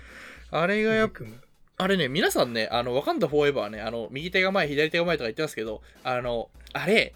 [0.52, 0.96] あれがあ。
[0.96, 1.42] やっぱ組む
[1.78, 7.16] あれね、皆さんね、あの、ワカンダフォーエバーね、あの、右手が前、左手が前とか言ってますけど、あの、あれ、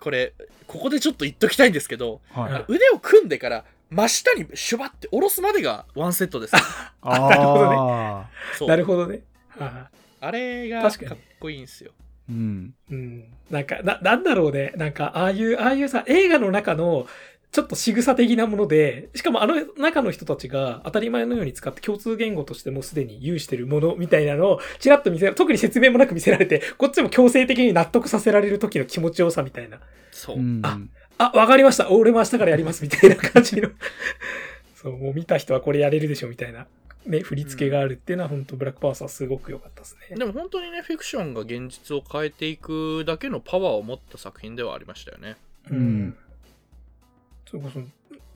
[0.00, 0.32] これ、
[0.66, 2.72] ここでちょっと言っときたいんですけど、はい。
[2.72, 6.54] 腕を組んでから、真下にシュバって下ろすまでがワンセットです。
[7.02, 9.20] あなるほどねなるほどね。
[10.20, 11.92] あれがかっ確かにこいいんですよ。
[12.28, 12.74] うん。
[12.90, 13.24] うん。
[13.50, 14.72] なんか、な、なんだろうね。
[14.76, 17.06] なんか、ああいう、ああいうさ、映画の中の、
[17.52, 29.80] ちょっと仕草的なもので、しかもあの中の人たちが当たり前のように使って共通言語としてもうすでに有してるものみたいなのをちらっと見せ、特に説明もなく見せられて、こっちも強制的に納得させられる時の気持ちよさみたいな。
[30.12, 30.36] そう。
[30.36, 30.78] うんあ
[31.18, 31.90] あ、わかりました。
[31.90, 33.68] 俺も明日からやりますみたいな感じの。
[34.74, 36.66] そう、もう見た人はこれやれるでしょみたいな。
[37.04, 40.16] ね、振り付けがあるっていうのは本当ブラックパーサーすごく良かったですね。
[40.16, 45.36] でも本当にね、フィクションが現実を変えていくだけのパワーを持った作品ではありましたよね。
[45.70, 46.16] うん。
[47.50, 47.80] それこそ、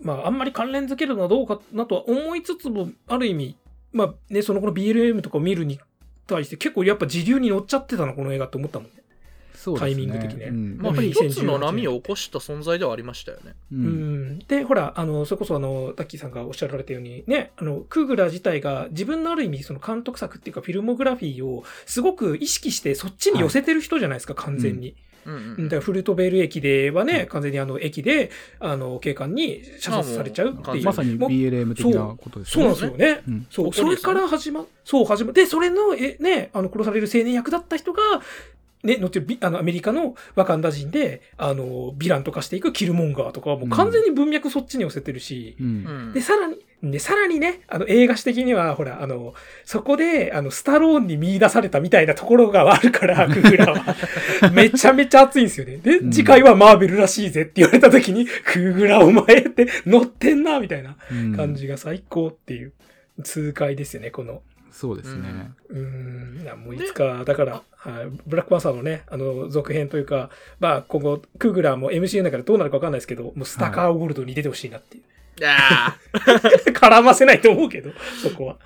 [0.03, 3.57] まあ、あんまり関連づけるのはどうかなとは思いつつも、ある意味、
[3.93, 5.79] まあね、そのこの BLM とかを見るに
[6.27, 8.97] 対して結構やっぱ時流に乗っちゃってたの、この映画って思ったもんね。
[8.97, 9.79] ね。
[9.79, 13.55] タイミング的ねうんまあ、やっぱり一つの波を起こした存在ではありましたよね。
[13.73, 13.77] う。
[13.77, 14.39] うんん。
[14.41, 24.97] で、ほら、あの、それこそあの、タッキーさんがおっしゃられたように、ね、あの、クーグラ自体が自分のある意味、その監督作っていうか、フィルモグラフィーをすごく意識して、そっちに寄せてる人じゃないですか、完全に。
[25.27, 30.85] うんうんだからフルトベール駅ではね、完全にあの、駅で、あの、警官に射殺されちゃうっていう。
[30.85, 32.65] まさにもう BLM 的なことですそう。
[32.65, 32.81] よね。
[32.81, 33.23] なんですよね。
[33.29, 33.47] うん。
[33.51, 38.01] そう、それから始ま、そう、始まで、それの、え、ね、あの、殺される青年役だった人が、
[38.85, 45.71] ね、後ビあの、アメリカのワカンダ人で、あの、ヴィランとかしていくキルモンガーとかはもう完全に文脈そっちに寄せてるし、うんう
[46.11, 46.13] ん。
[46.13, 46.57] で、さらに、
[46.91, 53.97] で、さらにね、あの、映画史的には、ほら、あの、そこで、あの、スタローンに見出されたみたいなところがあるから、 クーグラは。
[54.53, 55.79] めちゃめちゃ熱いんですよね。
[55.79, 62.73] で、うん次回はマーベルらしいぜって言われた時に、 クーグラお前って乗ってんな、みたいなうん感じが最高っていう
[63.23, 64.43] 痛快ですよね、この。
[64.71, 65.53] そうですね。
[65.69, 75.03] うーん、いやもういつか、だから、はい、ブラックパンサーのね、あの、続編というか、まあ、今後、クーグラーも MCU の中でどうなるかわかんないですけど、もうスタカーゴールドに出てほしいなっていう。
[75.03, 75.07] い
[75.41, 75.97] や
[76.73, 77.91] 絡ませないと思うけど、
[78.23, 78.57] そこは。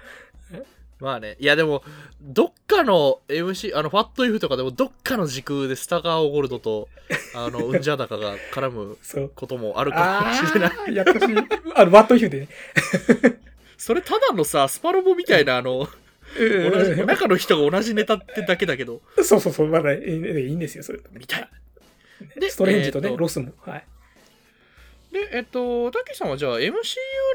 [0.53, 0.65] ー
[1.01, 1.37] まあね。
[1.39, 1.83] いやでも、
[2.21, 6.89] どっかの MC、あの、ファットイフとかでもどっかの時空でスタカーゴールドと、
[7.35, 8.99] あの、ウンジャダカが絡む。
[9.35, 10.95] こともあるかもしれない。
[10.95, 11.37] やってほしい。
[11.75, 12.49] あの、バットヒューでね。
[13.79, 15.89] それただのさ、スパロボみたいな、あの、
[16.37, 20.99] 同じ、中の人が同じネタってだけだけど、そうそうそう、まだいいんですよ、それ。
[21.13, 21.49] 見たい。
[22.41, 23.53] で、ストレンジとね、ロスも。
[23.65, 23.85] はい。
[25.13, 26.73] で、えっと、タケさんはじゃあ MCU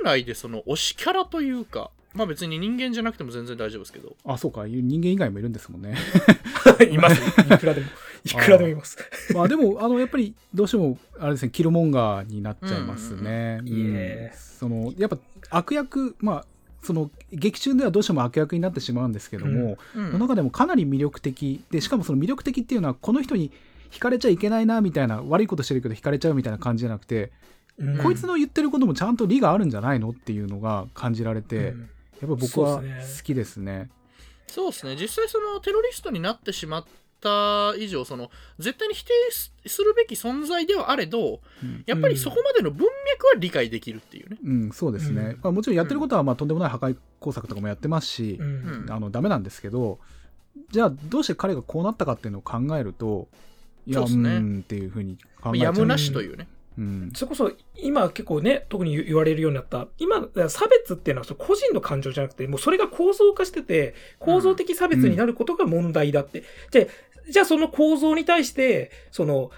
[0.04, 4.68] 内でその推しキャラというか、まあ別に人間じゃなくても全然大丈夫ですけど、あ、そうか。
[4.68, 5.96] 人間以外もいるんですもんね。
[6.92, 7.56] いますね。
[7.56, 7.88] いくらでも。
[8.26, 8.98] いくらでもいます。
[9.34, 13.60] まあでも、あの、やっぱりどうしても、あれですね、キルモンガーになっちゃいますね。
[13.62, 15.18] うんうんその、やっぱ
[15.50, 16.46] 悪役、まあ、
[16.84, 23.52] その劇中ではどうしても悪役になってしまうんですけども、うんその中でもかなり魅力的でしかもその魅力的っていうのはこの人に
[23.90, 27.32] 惹かれちゃいけないなみたいな悪いことしてるけど惹かれちゃうみたいな感じじゃなくて
[27.80, 27.98] うん。
[27.98, 31.90] こいつの言ってることもちゃんと理があるんじゃないのっていうのが感じられて、うん。
[32.22, 32.84] やっぱ僕は好
[33.24, 33.90] きですね。
[34.48, 34.96] そうですね。
[34.96, 36.86] 実際そのテロリストになってしまっ
[37.22, 41.84] た以上その絶対に否定すするべき存在ではあれどうん。
[41.86, 45.22] やっぱりそこまでの文脈は理解できるっていうね、うん、そうですね。
[45.22, 45.40] うん。
[45.42, 48.40] まあ、もちろんやってることはまあとんでもない破壊工作とかもやってますし、
[48.90, 50.00] あのダメなんですけど、
[50.72, 53.30] じゃあどうして彼がこうなったかっていうのを考えると、
[53.88, 54.40] いや、うね。
[54.40, 55.74] んっていうふうに考えちゃう。
[55.74, 66.44] やむなしというね、うん、それこそ今結構ね、特に言われるようになった、今、差別っていうのは個人の感情じゃなくて、もうそれが構造化してて、構造的差別になることが問題だって。
[66.72, 66.86] じゃあ、
[67.30, 69.52] じゃあその構造に対して、その、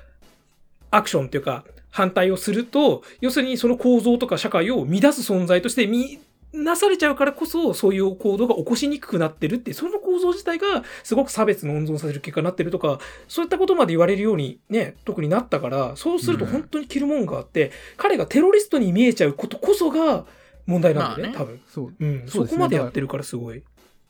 [0.92, 6.20] アクションっていうか、反対をすると、要するにその構造とか社会を乱す存在として見
[6.64, 20.26] なされちゃうからこそ、そういう行動が起こしにくくなってるって、その構造自体がすごく差別の温存させる結果になってるとか、そういったことまで言われるようにね、特になったから、そうすると本当にキルモンガーって、彼がテロリストに見えちゃうことこそが
[20.66, 21.46] 問題なんだよね、まあね。
[21.46, 21.62] 多分。
[21.70, 21.94] そう。
[22.00, 22.30] うん、そね。
[22.30, 23.64] そうこまでやってるからすごい。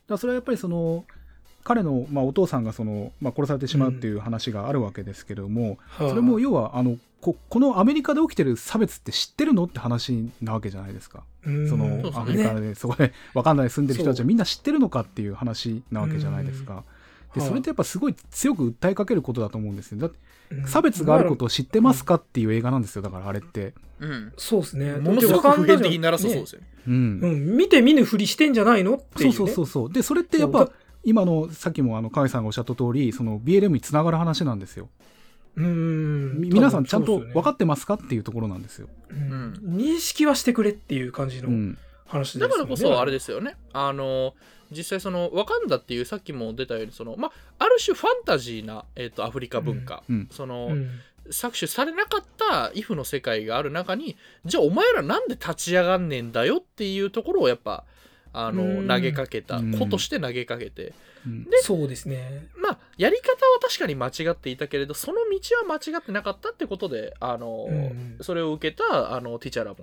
[0.08, 1.04] だそれはやっぱりその、
[1.64, 6.08] 彼の、まあ、お父さんがその、まあ、殺されてしまうっていう話があるわけですけれども、はあ。
[6.10, 6.96] それも要はあの
[7.26, 11.24] ここのアメリカで起きてる差別って知ってるのって話なわけじゃないですか。
[11.44, 16.84] うんそのアメリカでそこで わかんない住んでる人たちはみんな知ってるのかっていう話なわけじゃないですか。
[17.34, 19.98] でそれってやっぱすごい強く訴えかけることだと思うんですよ。
[19.98, 20.18] だって
[20.52, 23.02] うん差別があることを知ってますかっていう映画なんですよ。
[23.02, 23.74] だからあれって。
[23.98, 24.92] うん、そうですね。
[24.94, 26.94] ものすごく普遍的にならさそうですよねうん。
[26.94, 29.34] うん、見て見ぬふりしてんじゃないのっていう、ね。
[29.34, 29.92] そうそうそうそう。
[29.92, 30.70] でそれってやっぱ
[31.02, 34.88] 今のさっきもあの河合さんがおっしゃった通りその BLM につながる話なんですよ。
[35.56, 36.40] うん。
[36.40, 38.88] み皆さんちゃんと分かっってますかっていうところなんですよ。
[39.10, 41.78] うん認識はしてくれっていう感じのうん。
[42.06, 42.50] 話ですよね。
[42.50, 44.34] だからこそあれですよねあの
[44.70, 50.28] 実際そのワカンダっていうさっきも出たようにその、まあ、ある種ファンタジーな、えっとアフリカ文化、うん。
[50.30, 50.90] その、うん。
[51.30, 57.82] 搾取されなかったイフの世界がある中にじゃあお前らなんで立ち上がんねんだよっていうところをやっぱ
[58.32, 60.92] あのうん投げかけたうん子として投げかけて
[61.26, 62.48] うんそうですね。
[62.56, 69.76] まあやり方は確かに間違っていたけれどその道は間違ってなかったってことであの、うんそれを受けたあのティチャラも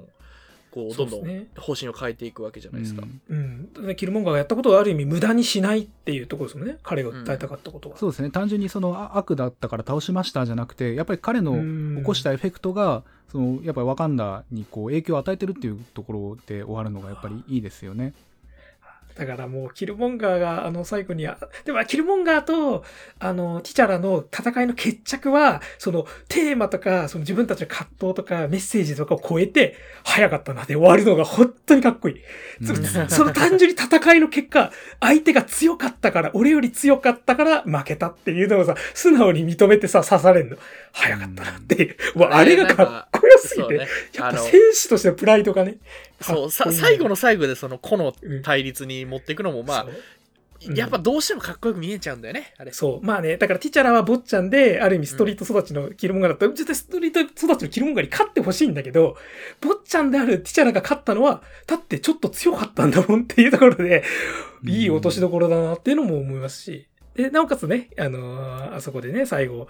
[0.74, 3.04] こうどんどん方針を変えていくわけじゃないですか。
[3.30, 3.72] うん。
[3.74, 6.78] だからキルモンガーがやったことはある意味無駄にしないっていうところですもんね。
[6.82, 7.98] 彼が訴えたかったことは。
[7.98, 18.14] そうですね単純にそのあ悪だったから倒しましたじゃなくてやっぱり彼のうん起こしたエフェクトがそのやっぱりワカンダにこう影響を与えてるっていうところで終わるのがやっぱりいいですよね。
[19.16, 22.84] だからもうキルモンガーがあの最後には、でもキルモンガーと
[23.20, 32.16] あのティチャラの戦いの決着は、そのテーマとか、その自分たちの葛藤とかメッセージとかを超えて、早かったなで終わるのが本当にかっこいい。
[33.10, 40.58] その単純に戦いの結果、相手が強かったから、俺より強かったから負けたっていうのをさ、素直に認めてさ、刺されんの。
[40.94, 41.98] 早かったなって。
[42.16, 43.78] もうあれがかっこよすぎて。
[43.80, 45.78] ねやっぱあの戦士としてのプライドがね。
[46.22, 49.88] そうさ最後の最後でその個のうん対立に持っていくのもまあ
[50.72, 53.06] やっぱどうしてもかっこよく見えちゃうんだよねあれそう。
[53.06, 59.18] まあね、だからティチャラは坊ちゃんで、ある意味ストリート育ちのキルモンガーだったら、絶対ストリート育ちのキルモンガーに勝ってほしいんだけど、
[59.60, 64.04] 坊ちゃんであるティチャラが勝ったのは、だってちょっと強かったんだもんっていうところで、
[64.66, 66.88] いい落としどころだなっていうのも思いますし。
[67.16, 69.68] で、なおかつね、あのーあそこでね、最後、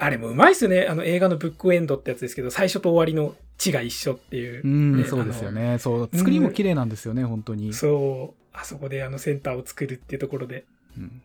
[0.00, 0.86] あれもうまいっすよね。
[0.88, 4.66] あの映画のブックエンドってやつですけど、最初と終わりの地が一緒っていうう。
[4.66, 5.78] ん、ねそうですよね。
[5.78, 7.74] そう、作りも綺麗なんですよね、本当に。
[7.74, 8.40] そう。
[8.52, 10.64] あそこであのセンターを作るっていうところで。
[10.96, 11.22] うん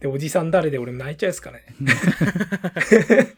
[0.00, 1.62] で、おじさん誰で俺も泣いちゃうっすかね。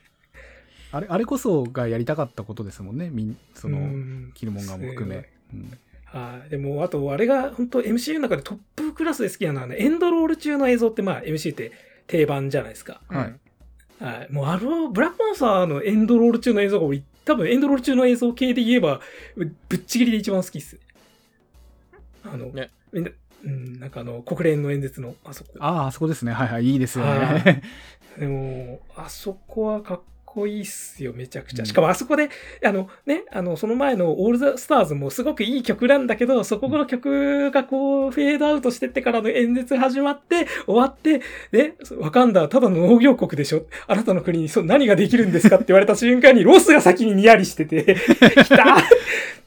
[0.93, 5.29] あれ、あれこそがやりたかったことですもんね、みん、その、うんキルモンガーも含め。
[5.53, 5.71] うん
[6.07, 6.49] はい。
[6.49, 11.73] でも、あと、あれが本当 MCU の中でトップクラスで好きなのはね、エンドロール中の映像ってまあ MCU って
[12.07, 13.03] 定番じゃないですか。
[13.09, 13.35] はい
[14.01, 14.33] はい。
[14.33, 19.01] もうあの、ブラックパンサーのエンドロール中の映像が俺、多分エンドロール中の映像系で言えば、
[19.37, 20.81] ぶぶっちぎりで一番好きっすね。
[22.25, 23.11] あの、ねみんな、
[23.45, 25.51] うん、なんかあの、国連の演説の、あそこ。
[25.59, 26.33] ああ、あそこですね。
[26.33, 27.63] はいはい、いいですよはね。
[28.19, 30.01] でも、あそこはかっ
[30.35, 31.63] こいいっすよ、めちゃくちゃ。
[31.63, 32.29] うんしかもあそこで、
[32.65, 47.97] あのね、あの、その前のオールザスターズもすごくいい曲なんだけど、そこの曲がこう、フェードアウトしてってからの演説始まって、終わって、ね、ワカンダはただの農業国でしょあなたの国にそ何ができるんですかって言われた瞬間に、ロスが先にニヤリしてて、
[48.45, 48.79] 来た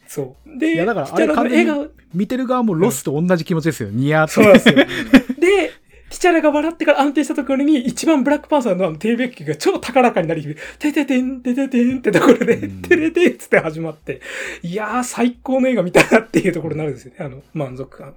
[0.08, 0.58] そう。
[0.58, 3.90] で、いやだからあれ完全に見てる側もロスと同じ気持ちですよ。
[3.90, 4.74] ニヤってそうなんですよ。
[5.38, 5.72] で、
[6.10, 14.20] ティチャラが笑ってから安定したところに、一番ブラックパンサーのあの低ベッキが超高らかになり、てててん、てててんってところで、うんてれてつって始まって、
[14.62, 18.14] いやー、最高の映画見たなっていうところになるんですよね、あの、満足感。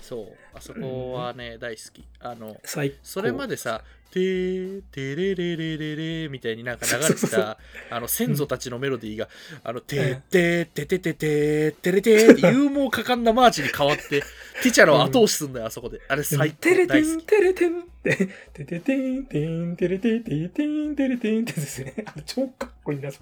[0.00, 2.04] そうあそこはね、大好き。
[2.20, 2.96] あの、最高。
[3.02, 3.82] それまでさ、
[4.14, 7.58] てー、てれれれれれみたいになんか流れてた、
[7.90, 9.28] あの、先祖たちのメロディーが、
[9.64, 14.22] あの、てーてー、ててててー、てれてーって勇猛果敢なマーチに変わって、
[14.62, 16.00] ティチャラを後押しすんだよ、あそこで。
[16.06, 16.56] あれ最高。
[16.60, 17.24] テレテン、大好き。
[17.26, 21.94] テレテンって、テテテン、テン、テレテン、テレテン、テレテンってですね。
[22.24, 23.18] 超かっこいいんだぞ。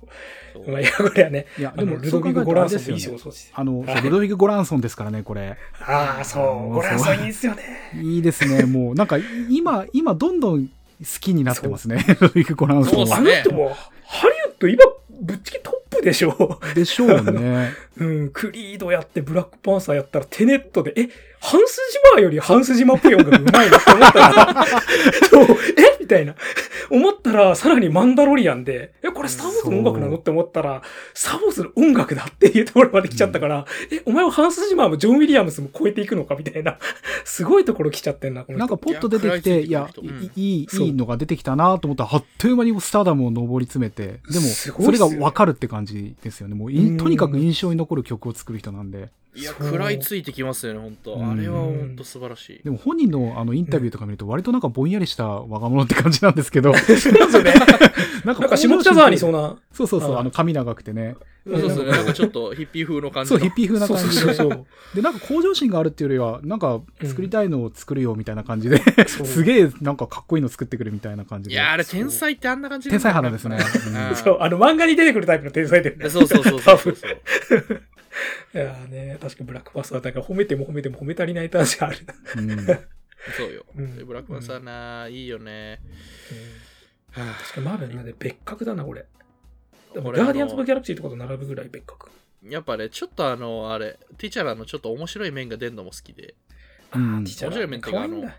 [0.52, 3.12] そうまあ、いや、これはね、いや、でも、ルドビグ・そう考えたゴランソンもいいら
[3.54, 5.56] あの、はいルドビグ・ゴランソンですからね、これ。
[5.80, 7.62] ああ、そう、ゴランソンいいですよね。
[7.96, 8.64] いいですね。
[8.64, 9.16] もう、なんか、
[9.48, 10.68] 今、今、どんどん
[11.02, 12.04] 好きになってますね。
[12.08, 13.20] ルドビグ・ゴランソンは。
[13.20, 13.76] の人も、
[14.06, 14.84] ハリウッド今、
[15.20, 16.60] ぶっちゃけトップでしょ。
[16.74, 17.72] でしょうね。
[17.98, 21.08] うん、クリードやって、ブラックパンサーやったら、テネットで、え、
[21.44, 24.66] ハンスジマーよりハンスジマっぽい音楽うまいなって思ったら、
[25.28, 25.98] そう、え？
[25.98, 26.36] みたいな。
[26.88, 30.16] 思ったら、さらにマンダロリアンで、え、これスター・ウォーズの音楽なの？
[30.18, 30.82] って思ったら、
[31.14, 36.36] スター・ウォーズの音楽だっていうところまで来ちゃったから、え、お前はハンスジマーもジョン・ウィリアムスも超えていくのか？
[36.36, 36.78] みたいな、
[37.24, 38.60] すごいところ来ちゃってんな、この人。
[38.60, 39.88] なんか、ポッと出てきて、いや
[40.36, 46.54] いいついいのが出てきたなと思ったら、あっという間にスターダムを上り詰めて、でも、それがわかるって感じですよね。
[46.54, 46.96] もうい、うん。
[46.98, 49.08] とにかく印象に残る曲を作る人なんで。
[49.34, 52.60] いや、食らいついてきますよね、本当うんあれは本当素晴らしい。
[52.62, 57.54] でも本人のあのインタビューとか見ると割となんかぼんやりした若者って感じなんですけど、 そうですよね。
[58.24, 59.40] な んなんか下北沢にそうな。
[59.40, 59.56] な。
[59.72, 61.16] そうそうそう、はいあの髪長くてね。
[61.46, 63.40] そうそうそう、なんかちょっとヒッピー風の感じの。
[63.40, 64.22] そう、ヒッピー風なそう感じで。
[64.22, 64.66] そうそう。
[64.94, 71.54] で、なんか向上心があるっていうよりは、なんか作りたいのを作るよみたいな感じで、そうすげえなんかかっこいいの作ってくるみたいな感じで。
[71.54, 76.08] いや、あれ天才ってあんな感じ天才肌ですねうんそう、あの漫画に出てくるタイプの天才だよね。
[76.08, 76.96] そうそうそうそうそう。
[78.54, 81.98] いやーね、確かブラックパスはだから褒めても褒めても褒め足りない感じがある。
[82.36, 82.66] うん
[83.36, 83.64] そうよ。
[83.76, 85.80] うんでブラックマンさんな、いいよね。
[87.12, 89.06] はあ確かにマーベルなんで別格だな、これ。
[89.94, 92.10] でもこれガーディアンズ・オブ・ギャラクシーとかと並ぶぐらい別格。
[92.44, 96.34] やっぱね、ちょっとあの、あれ、ティチャラのちょっと面白い面が出るのも好きで、
[96.94, 98.36] うんティチャラ面白い面っていうか可愛いんだ。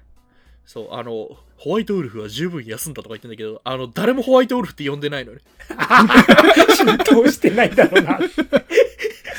[0.65, 5.39] そう、あの、ホワイトウルフは十分休んだとか言ってんだけど、あの、誰もホワイトウルフって呼んでないのね。
[6.76, 8.19] 浸透してないだろうな。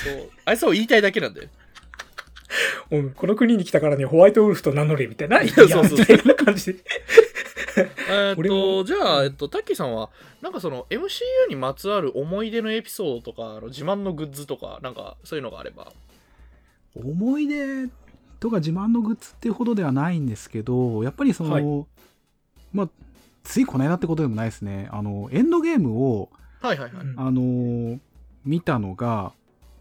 [0.05, 1.49] そう、あいつを言いたいだけなんだよ。
[2.91, 5.43] うんこの国に来たからにホワイトウルフと名乗れみたいな。
[5.43, 6.85] い そうや、そうみたいな感じで。
[7.77, 15.93] えーっと、じゃあ、えっと、タッキーさんは、なんかその MCU にまつわる思い出のエピソードとか、あの自慢のグッズとか、なんかそういうのがあれば。
[16.95, 17.89] 思い出
[18.39, 21.87] とか自慢のグッズっていうほどではないんですけど、やっぱりその、はい
[22.73, 22.89] まあ、
[23.43, 24.89] ついこの間ってことでもないですね。
[24.93, 26.31] あの、エンドゲームを、
[26.61, 27.05] はいはいはい。
[27.05, 27.99] うんあのー
[28.45, 29.33] 見たのが、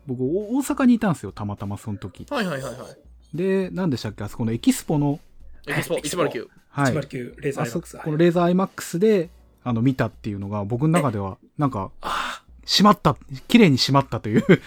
[0.08, 2.26] 僕、お大阪にいたんですよ、たまたまその時。
[2.30, 3.38] はいはいはいはい。
[3.38, 4.24] で、何でしたっけ？
[4.24, 5.20] あそこのエキスポの、
[5.68, 6.48] エキスポエキスポ109。
[6.70, 6.94] はい。
[6.94, 7.98] 109レーザーアイマックス。
[7.98, 9.30] このレーザー IMAX で、
[9.64, 13.16] あの、見たっていうのが、僕の中では、なんか、あ閉まった、
[13.48, 14.40] 綺麗に閉まったという。
[14.42, 14.60] ー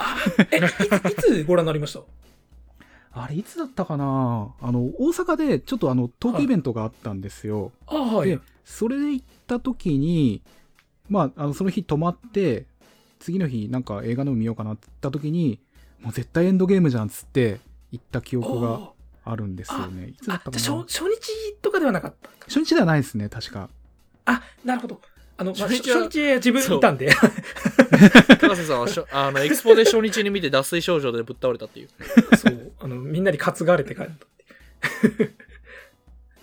[0.50, 2.00] え、いいつご覧になりました？
[3.22, 4.52] あれ、いつだったかな？
[4.60, 7.72] あの、大阪で、ちょっとあの、トークイベントがあったんですよ。
[7.86, 8.38] あーはいで。
[8.64, 10.42] それで行った時に、
[11.08, 12.66] まあ、あのその日泊まって、
[13.18, 15.58] 次の日なんか映画でも見ようかなって言った時に、
[16.00, 17.60] もう絶対エンドゲームじゃんっつって
[17.92, 18.90] 行った記憶が
[19.24, 20.08] あるんですよね。
[20.08, 20.70] いつだあったかな初
[21.02, 22.28] 初日とかではなかった？
[22.46, 23.68] 初日ではないですね、確か。
[24.26, 25.00] あ、なるほど。
[25.38, 27.12] あの、まあ、初日は初日自分いたんで。
[28.40, 31.88] 高瀬さんはしょあのエキスポで初日に見て脱水症状でぶっ倒れたっていう。
[32.36, 32.72] そう。
[32.80, 34.26] あの、みんなに担がれて帰った。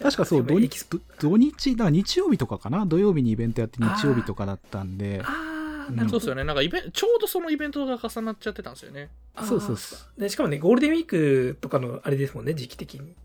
[0.02, 2.86] 確かそう、土日、土土日、だ日曜日とかかな？
[2.86, 5.53] 土曜日にイベントやって日曜日とかだったんで、ああ、うん
[5.92, 6.10] なるほど。
[6.10, 6.44] そうですよね。
[6.44, 9.10] なんかイベンちょうどそのイベントが重なっちゃってたんですよね。
[9.42, 13.16] そうそうそうでしかもね、ゴールデンウィークとかのあれですもんね、時期的に。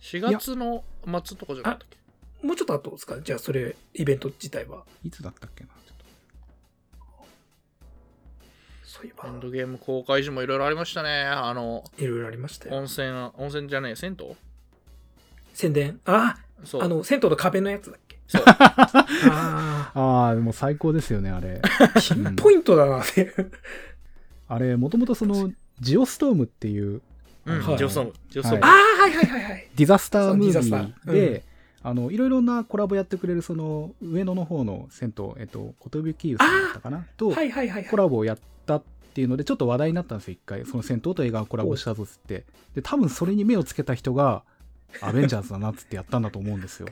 [0.00, 0.84] 4月の
[1.24, 2.46] 末とかじゃなかったっけ？
[2.46, 3.18] もうちょっと後ですか？
[3.20, 4.84] じゃあ、それ、イベント自体は。
[5.02, 5.70] いつだったっけな？
[5.70, 5.94] ちょ
[7.22, 7.26] っ
[8.84, 11.22] そういえばエ、ンドゲーム公開時もいろいろありましたね。
[11.22, 12.76] あの、いろいろありましたよ。
[12.76, 14.36] 温泉、温泉じゃねえ、銭湯？
[15.54, 16.00] 宣伝？
[16.04, 16.82] あそう。
[16.82, 18.03] あ、あの、銭湯の壁のやつだっけ？
[18.26, 18.42] そう。
[18.46, 21.60] あとああ、もう最高ですよね、あれ。
[21.62, 23.32] あ、ピンポイントだなって。
[24.48, 27.02] あれ、もともとその、ジオストームっていう
[27.46, 28.12] うん、はいジオソーム。
[28.30, 28.60] ジオソーム。
[28.62, 29.68] ああ、はいはいはいはい。
[29.74, 31.44] ディザスタームービそうディザースターで、
[31.82, 37.04] あの、いろいろなコラボやってくれる、その、上野の方の銭湯、えっと、寿湯さんだったかな？
[37.16, 37.90] と、はいはいはいはい。
[37.90, 40.64] コラボをやったっていうので、ちょっと話題になったんですよ、一回。
[40.64, 42.44] その銭湯と映画がコラボしたぞっつって。
[42.74, 44.42] で、多分それに目をつけた人が、
[45.02, 46.88] アベンジャーズだなっつってやったんだと思うんですよ。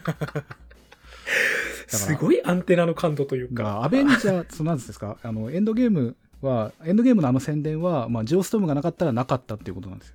[1.88, 3.70] すごいアンテナの感度というまか。
[3.78, 10.14] あアベンジャーズ、そうなんですか、 あの、エンドゲームは、エンドゲームのあの宣伝は、まあ、ジオストームがなかったらなかったっていうことなんですよ。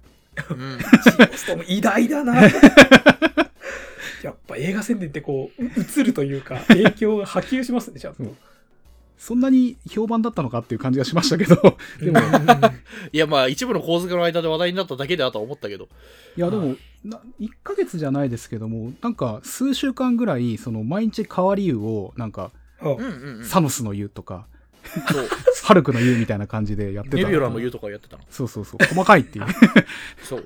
[0.52, 0.78] うん。
[0.80, 2.42] ジオストーム偉大だな。
[4.24, 5.70] やっぱ映画宣伝ってこう、う
[6.00, 8.24] 映るというか、影響が波及しますね、ちゃんと。
[9.22, 11.56] そんなに評判だったのかっていう感じがしましたけど、
[12.00, 12.20] でも、
[13.14, 15.90] いやまあ一部の構図の間で話題になっただけではとは思ったけど。
[16.36, 22.52] いやでも、な1ヶ月じゃないですけども、なんか数週間ぐらい、その毎日変わり湯を、なんか、
[23.44, 24.48] サノスの湯とか、
[25.66, 27.18] ハルクの湯みたいな感じでやってた。
[27.18, 28.24] ネビュラの湯とかやってたの。
[28.28, 29.46] そうそうそう、細かいっていう。
[30.28, 30.46] そう。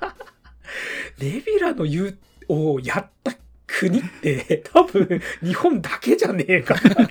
[1.19, 2.17] ネビュラの湯
[2.49, 3.31] をやった
[3.67, 7.07] 国って多分日本だけじゃねえかな。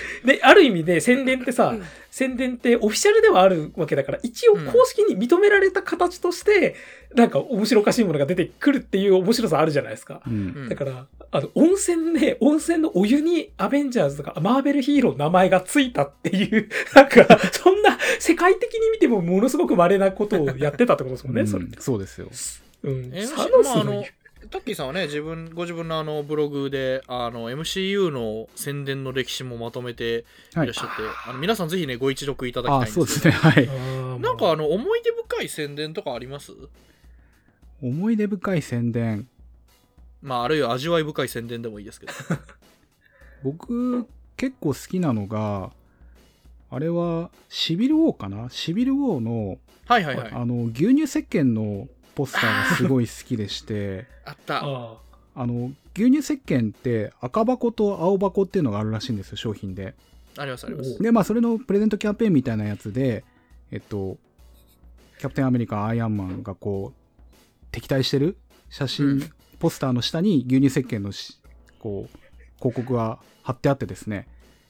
[0.24, 1.76] で、ある意味で宣伝ってさ、
[2.10, 6.74] 宣伝ってオフィシャルではあるわけだから、一応公式に認められた形として、
[7.14, 10.22] なんか面白おかしいものが出てくるっていう面白さあるじゃないですか。
[10.26, 21.72] うんうんだから、あの、温泉で、温泉のお湯にアベンジャーズとかマーベルヒーローの名前がついたっていう、 なんか、そんな世界的に見てもものすごく稀なことをやってたってことですもんね、それうん。
[21.78, 22.28] そうですよ。
[22.82, 23.10] うん。
[23.12, 24.08] えサノスまああのの湯。
[24.50, 30.24] タッキーさんはね自分ご自分のあのブログであの MCU の宣伝の歴史もまとめて
[30.54, 30.66] いはい。
[30.66, 30.92] らっしゃって、
[31.26, 33.36] あの皆さんぜひねご一読いただきあたいんですけど。
[33.36, 33.68] そうですね。
[34.10, 34.20] はい。
[34.20, 36.52] ななんかあの思い出深い宣伝とかあります？
[37.82, 39.28] 思い出深い宣伝。
[40.22, 42.12] まああるいは味わい深い宣伝でもいいですけど。
[43.44, 45.70] 僕、結構好きなのが、
[46.70, 48.50] あれは、シビルウォーかな？
[48.50, 50.32] シビルウォーの、はいはいはい。
[50.32, 51.88] あの、牛乳石鹸の
[52.18, 54.64] ポスターがすごい好きでして、 あった。
[54.64, 54.98] あ
[55.36, 55.46] あ。
[55.46, 59.94] の、牛乳石鹸って赤箱と青箱っていうのがあるらしいんですよ、商品で。
[60.36, 61.00] ありますあります。
[61.00, 63.24] で、まあ、それのプレゼントキャンペーンみたいなやつで、
[63.70, 64.18] えっと、
[65.20, 68.36] キャプテンアメリカ、アイアンマンがこう、敵対してる
[68.68, 69.30] 写真、うん。
[69.60, 71.40] ポスターの下に牛乳石鹸のし
[71.80, 72.18] こう
[72.58, 74.28] 広告が貼ってあってですね、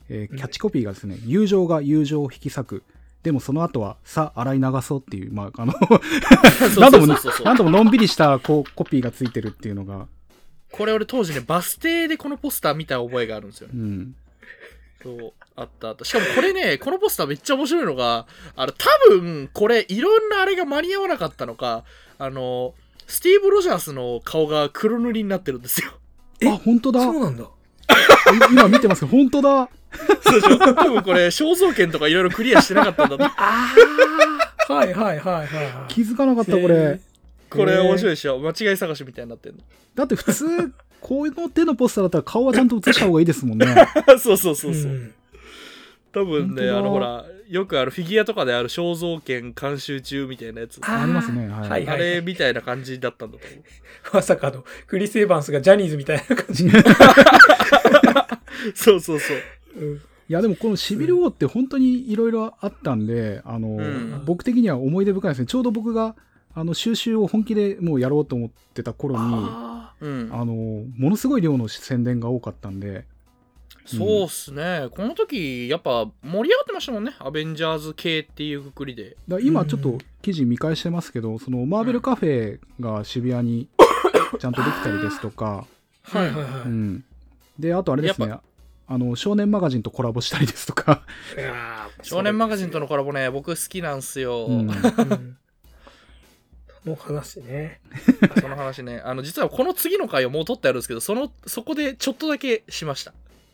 [0.09, 2.83] えーキャッチコピーがですね、友情が友情を引き裂く。
[3.23, 10.07] でもその後は、さ、洗い流そうっていう、まあ、あの、そうなんとも、そうそうそうなんとものんびりしたこうコピーがついてるっていうのが、
[10.71, 14.15] これ俺当時ねバス停でこのポスター見た覚えがあるんですようん。
[15.03, 21.85] そうあったあったしかもこれねこのポスターめっちゃ面白いのがあの多分これいろんなあれが間に合わなかったのか
[22.19, 22.75] あの
[23.07, 25.93] スティーブ・ロジャースの顔が黒塗りになってるんですよ
[26.41, 27.01] えあ、本当だ。
[27.01, 27.45] そうなんだ。
[28.51, 29.69] 今見てますけど、本当だ。
[30.23, 33.33] そうでしょ多分これ肖像権とかいろいろクリアしてなかったんだと あ
[34.69, 35.93] あはいはいはいはいはい。
[35.93, 37.01] 気づかなかった、これ。
[37.51, 39.59] これ面白いでしょ間違い探しみたいになってんの
[39.95, 43.67] だって普通、こういうの手のポスターだったら顔はちゃんと映した方がいいですもんね。
[44.21, 45.13] そうそうそうそう、ん
[46.21, 50.79] 多分ねあのほらよくあるフィギュアとかである肖像権監修中みたいなやつ。
[50.83, 51.49] ありますね。
[51.49, 51.61] はい。
[51.61, 53.63] はいはいあれみたいな感じだったんだと思う。
[54.13, 56.69] まさかの、クリス・エヴァンスがジャニーズみたいな感じ。
[58.75, 59.39] そうそうそう。
[59.81, 59.97] うん。
[59.97, 64.23] いやでもこのシビルウォーって本当にいろいろあったんで、あの、ん。
[64.27, 65.47] 僕的には思い出深いですね。
[65.47, 66.17] ちょうど僕が、
[66.55, 70.29] あの、収集を本気でもうやろうと思ってた頃に、ああうん。
[70.29, 73.07] の、ものすごい量の宣伝が多かったんで、
[73.97, 77.15] そうっすね、この時やっぱ盛り上がってましたもんね。
[77.19, 79.17] アベンジャーズ系っていうくくりで。
[79.27, 83.69] だ今ちょっと記事見返してますけど、そのマーベルカフェが渋谷に
[84.39, 86.63] ちゃんとできたりですとか、ーはいはいはい。
[86.65, 87.05] うん。
[87.59, 88.39] で、あとあれですやね、
[88.87, 91.03] あの、少年マガジンとコラボしたりですとか、
[91.37, 93.31] いやー少年マガジンとのコラボね。
[93.31, 94.71] 僕好きなんすよ、うん。
[96.89, 97.81] の話ね。
[98.41, 99.01] その話ね。
[99.05, 103.13] あの実はこの次の回をもう撮ってあるんですけどそのそこでちょっとだけしました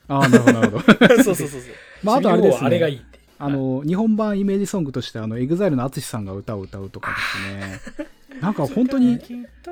[0.09, 0.95] ああ、なるほど、なるほど。
[1.25, 1.61] そうそうそうそう
[2.03, 3.03] まあ、あとあれですシビルウォーはあれがいい。
[3.39, 8.39] あの、日本版イメージソングとして、あの、 EXILE の ATSUSHI さんが歌を歌うとかですね。
[8.41, 9.21] なんか本当に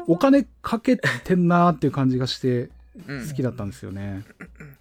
[0.07, 2.71] お金かけてんなーっていう感じがして
[3.09, 4.23] うん好きだったんですよね。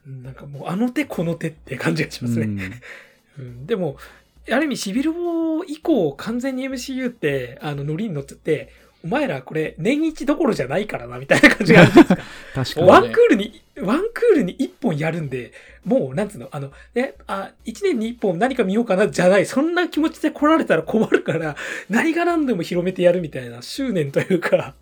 [0.07, 2.45] うんなんかもう、あの手この手って感じがしますね。
[2.45, 2.59] うん
[3.39, 3.97] うんでも、
[4.49, 8.69] ある意味、シビルウォー以降、完全に MCU って、あの、ノリに乗ってて、
[9.03, 12.23] お前らこれ、年一どころじゃないからな、みたいな感じがあるじゃないですか。
[12.53, 12.85] 確かに。
[12.85, 15.53] ねワンクールに、ワンクールに一本やるんで、
[15.85, 21.55] もう、なんつうの、あの、ね、あ、一年に一本何か見ようかな、じゃない、そんな気持ちで来られたら困るから、
[21.89, 24.75] 何が何でも広めてやるみたいな執念というか、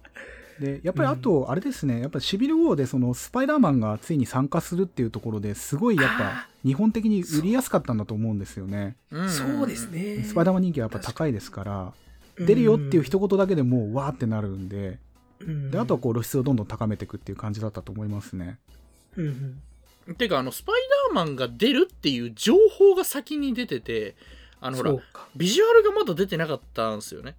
[0.59, 8.95] で、やっぱりあと、あれですね、やっぱシビルウォーで、その、スパイダーマンがついに参加するっていうところですごいやっぱ、日本的に売りやすかったんだと思うんですよね。
[9.11, 10.24] うんそうですね。
[10.24, 11.93] スパイダーマン人気はやっぱ高いですから、
[12.40, 15.00] 出るよっていう一言だけでもう、わーってなるんで、
[15.40, 18.58] うん、で、あとはこう露出をどんどん高めていくっていう感じだったと思いますね。
[19.18, 19.62] うんうん
[20.16, 20.76] ていうかあのスパイ
[21.08, 24.16] ダーマンが出るっていう情報が先に出てて
[24.60, 24.96] あのほら。
[25.36, 27.36] ビジュアルがまだ出てなかったんですよね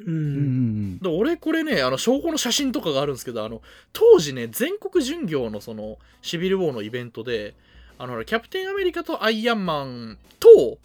[0.00, 0.04] う。
[0.04, 7.54] うんうんんで俺これねあの証拠の写真とかがあるんですけどあの当時ね全国巡業のそのシビル・ウォーのイベントで
[7.98, 10.78] あのキャプテンアメリカとアイアンマンと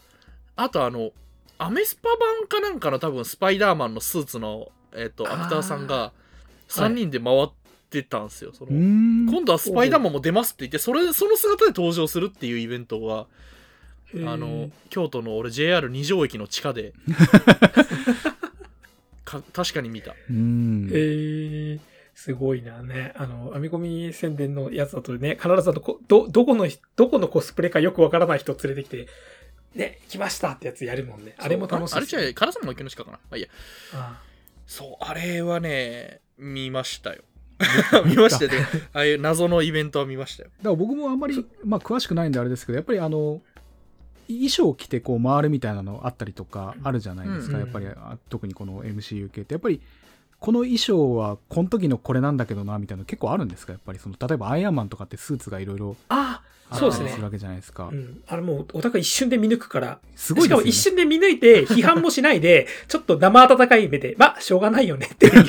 [0.56, 1.12] あとあの
[1.60, 6.14] アメスパ版かなんかの多分スパイダーマンのスーツの、えっとアクターさんが
[6.70, 7.50] 3人で回っ
[7.90, 9.28] てたんですよ、そのうん。
[9.30, 13.28] 今度はスパイダーマンも出ますって言ってそれその姿で登場するっていうイベントが
[14.14, 16.94] へーあの京都の俺 JR 二条駅の地下で
[19.30, 20.90] か確かに見たうん。
[20.92, 21.80] えー、
[22.16, 23.14] すごいなね。
[23.16, 29.08] あの、編み込み宣伝のやつだとね、必ずあのこど、どこの人、どこのコスプレかよくわからない人連れてきて、
[29.76, 31.36] ね、来ましたってやつやるもんね。
[31.38, 33.18] あれも楽しいああれですよ違う烏丸の池の地下かな？
[33.18, 33.50] まあいいや。
[33.94, 34.22] あ
[34.66, 37.24] そうあれはね見ましたよ。
[38.06, 38.52] 見 ましたよ。
[38.52, 40.50] ねああいう謎のイベントは見ましたよ。
[40.60, 43.42] だから僕もあんまり、まあ、詳しくないんであれですけど、やっぱりあの、
[44.28, 49.56] 衣装を着てこう回るみたいなのあったりとかあるじゃないですか、うんやっぱりあ特にこの MCU 系って。
[49.56, 49.82] やっぱり
[50.40, 53.74] この衣装はこの時のこれなんだけどなみたいなの結構あるんですか？
[53.74, 57.10] やっぱりその例えばアイアンマンとかってスーツがいろいろああそうですね。
[57.10, 58.22] するわけじゃないですか、うん。
[58.28, 60.48] あれもう、お互い一瞬で見抜くから、すごいね。
[60.50, 65.46] しかも一瞬で見抜いて、批判もしないで、ちょっと生温かい目で、まあ、しょうがないよねっていう。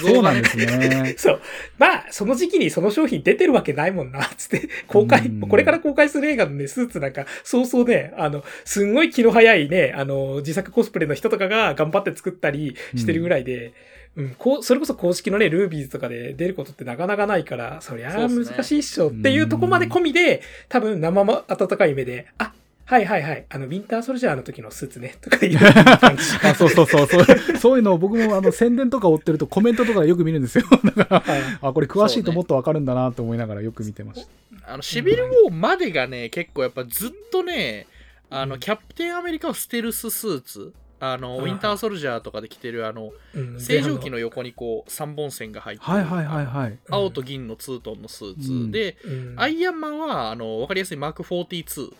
[0.00, 1.14] そうなんですね。
[1.18, 1.40] そう。
[1.78, 5.40] まあ、その時期にその商品出てるわけないもんな、 つって、公開、うん。
[5.40, 13.72] これから公開する映画のね、スーツなんか、そうそうね、あの、すんごい気の早いね、あの、自作コスプレの人とかが頑張って作ったりしてるぐらいで、
[14.16, 22.52] うん、こう、それこそ公式のね、ルービーズとかで出ることってなかなかないから、そりゃ難しいっしょっていうとこまで込みで、多分生も温かい目で、あ、
[22.92, 26.22] はいはいはい、あの、ウィンターソルジャーの時のスーツね、とかいう感じ。
[26.46, 27.56] あそうそうそうそう。
[27.56, 30.64] そういうのを僕もあの宣伝とか追ってるとコメントとかでよく見るんですよ。
[30.94, 31.42] だからはい。
[31.62, 37.86] あこれ詳しいともっとわかるんだなと思いながらよく見てました、あのシビル・ウォーまでがね結構やっぱずっとね
[38.28, 38.60] あのうん。
[38.60, 43.58] キャプテンアメリカはステルススーツあのウィンターソルジャーとかで着てるあのうん。
[43.58, 46.78] 正常期の横にこう3本線が入ってるはいはいはいはい。
[46.90, 48.70] 青と銀のツートンのスーツ、うん。
[48.70, 49.34] でうん。
[49.38, 51.94] アイアンマンはあの分かりやすいマーク42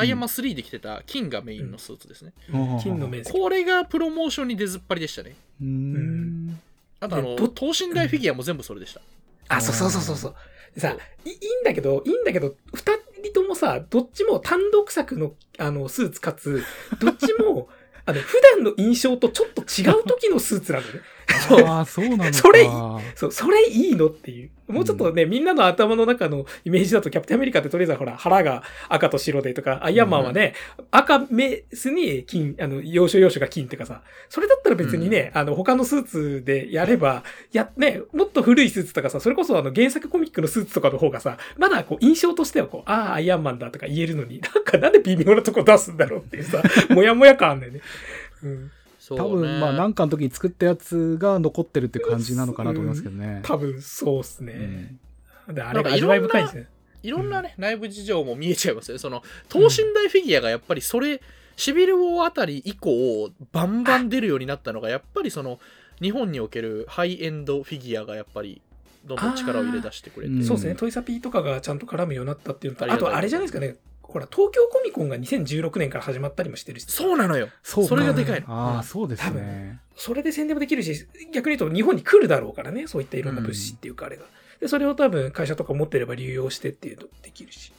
[0.00, 2.32] アイアンマン3で着てた金がメインのスーツですね、
[2.82, 3.38] 金の面積。
[3.38, 5.36] これがプロモーションに出ずっぱりでしたね。
[5.60, 6.60] うーん。
[7.00, 9.00] あとあの等身大フィギュアも全部それでした、
[9.48, 10.34] あ、そうそうそうそうそう。
[10.74, 12.92] でさそう、いいいんだけど、いいんだけど、二
[13.22, 16.62] 人ともさ、どっちも単独作の、あの、スーツかつ、
[17.00, 17.68] どっちも、
[18.06, 21.00] あの、普段の印象とちょっと違う時のスーツなのね。
[21.48, 21.64] そう。
[21.64, 22.64] ああそうなのかそれ
[23.14, 24.50] そう、それいいのっていう。
[24.70, 30.54] もうちょっとね、みんなの頭の中のイメージだと、キャプテンアメリカってとりあえずはほら、腹が赤と白でとか、アイアンマンはね、
[30.90, 47.80] 赤ベースに金、あの、要所要所が金ってかさ、それだったら別にね、あの、他のスーツでやれば、や、ね、もっと古いスーツとかさ、それこそあの、原作コミックのスーツとかの方がさ、まだこう、印象としてはこう、ああ、アイアンマンだとか言えるのに、なんかなんで微妙なとこ出すんだろうっていうさ、もやもや感あんだよね。
[48.44, 48.70] うん。
[49.10, 53.40] そうね多分まあ何かの時に作ったやつが残ってるって感じなのかなと思いますけどね。
[53.42, 54.98] 多分そうっすうね。
[55.50, 56.68] んであれが味わい深いですね。
[57.02, 58.98] いろんなね、内部事情も見えちゃいますよね。
[58.98, 61.20] その、等身大フィギュアがやっぱりそれ、
[61.56, 65.58] シビルウォーあたり以降、バンバン出るようになったのが、やっぱりその、
[66.00, 68.60] 日本におけるハイエンドフィギュアがやっぱり、
[69.06, 70.34] どんどん力を入れ出してくれて。
[70.34, 73.76] うんそうですね、トイサピーとかがちゃんと絡むようになったっていうのと、あとあれじゃないですかね、
[74.10, 77.48] ほら、東京コミコンが2016年から始まったりもしてるし、そうなのよ。
[77.62, 78.46] そうかそれがでかいの。
[78.48, 79.78] ああ、そうです多ね。
[79.96, 84.24] それで宣伝もできるし、逆に言うと日本に来るだろうからね、そういったいろんな物資っていうかあれが。
[84.60, 87.72] で、それを多分会社とか持ってれば流用してっていうのできるし。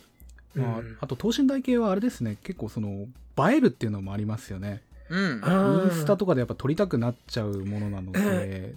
[0.55, 3.07] まあうんあと等身大系はあれですね、結構その、
[3.49, 4.81] 映えるっていうのもありますよね。
[5.11, 5.83] うん。
[5.83, 8.19] インスタとかでやっぱ撮りたくなっちゃうものなので、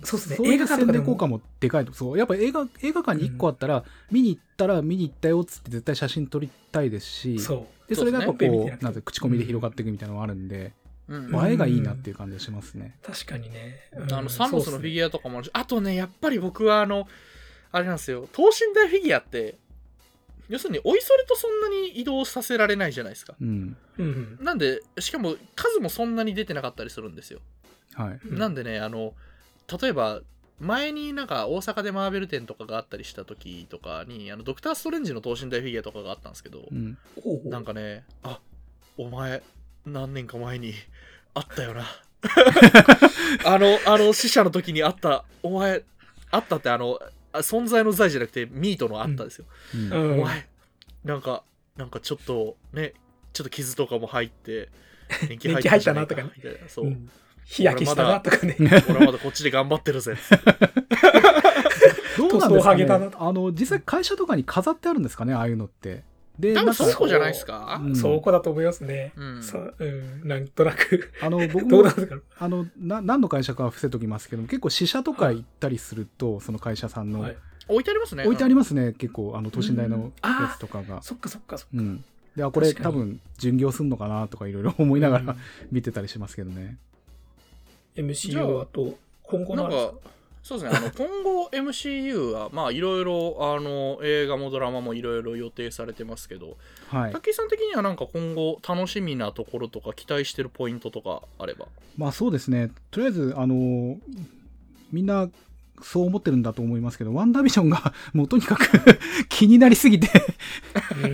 [0.01, 0.05] うん。
[0.05, 0.53] そうですね。
[0.53, 0.93] 映画館でも。
[0.93, 1.93] 宣伝効果もでかいと。
[1.93, 7.89] そう、やっぱ映画、映画館に1個あったら、見に行ったら見に行ったよっつって絶対写真撮りたいですし、そう。
[7.89, 8.91] で、それがやっぱこう、ねな。
[8.91, 10.73] んて口コミで広がっていくみたいなのがあるんで、
[11.07, 11.31] うん。
[11.31, 12.97] ま映えがいいなっていう感じがしますね。
[13.03, 13.79] 確かにね。
[14.11, 17.07] あのサノスのフィュギュアとかもあるし、あとね、やっぱり僕はあの、
[17.71, 19.59] あれなんですよ、等身大フィギュアって、
[20.49, 23.35] 要するに、おいそれとそんなに移動させられないじゃないですか。
[23.41, 23.77] うん。
[23.99, 24.03] ア。
[24.03, 27.41] うんなんで、しかも数もそんなに出てなかったりするんですよ。
[27.95, 28.21] はい。
[28.27, 28.39] うん。
[28.39, 29.15] なんでね、あの、
[29.81, 30.21] 例えば、
[30.61, 36.97] 前になんか大阪でマーベル展とかがあったりした時とかに、あのドクター・ストレンジの等身大フィギュアとかがあったんですけど、うん。
[37.45, 38.39] なんかね、あ
[38.97, 39.43] お前、
[39.85, 40.75] 何年か前に
[41.35, 41.85] あったよな。
[43.45, 45.83] あの、あの、死者の時にあった、お前、
[46.31, 49.47] あったって、あの、あ存在の罪じゃなくて、ミートのあったですよ。
[49.75, 50.49] うんうんお前、
[51.05, 51.45] なんか、
[51.77, 52.95] なんかちょっと、ね、
[53.33, 54.71] ちょっと傷とかも入って、
[55.29, 56.87] 年季入ったなとかねみたいなそう。
[56.87, 57.11] うん
[57.47, 58.57] 日焼けしたなとかね。
[58.89, 60.17] 俺まだこっちで頑張ってるぜ。
[62.17, 66.05] どうなんですかねあの、実際会社とかに飾ってあるんですかね、ああいうのって。
[66.39, 67.81] で、多分そうじゃないですか？
[67.85, 69.13] うんそうこだと思いますね。
[69.17, 69.85] うんそう、う
[70.25, 71.13] ん、なんとなく。
[71.21, 71.85] あの、僕も
[72.39, 78.25] あの、な何の会社かは伏せときますけども、結構支社とか行ったりすると、その会社さんの、はい置いてありますね。
[78.25, 81.01] 置いてありまますね、結構、あの、等身大のやつとかが。
[81.01, 81.73] そっかそっかそっか。
[81.75, 82.05] うん。
[82.37, 85.39] で、あ、これ多分、巡業すんのかなとかいろいろ思いながらうん
[85.73, 86.77] 見てたりしますけどね。
[87.95, 89.93] じゃ MCU ああと、今後なんか、
[90.45, 97.13] そうですねあの今後 MCU はまあいろいろあの映画もドラマもいろいろ予定されてますけどはい。
[97.13, 101.67] 武井さん的にはなんか今後楽しみなところとか期待してるポイントとかあれば？
[101.97, 102.71] まあそうですね。
[102.91, 103.97] とりあえず、あの、
[104.93, 105.31] みんな、
[105.85, 108.67] そう思ってるんだと思いますけど、ワンダービジョンが もうとにかく
[109.29, 110.09] 気になりすぎて、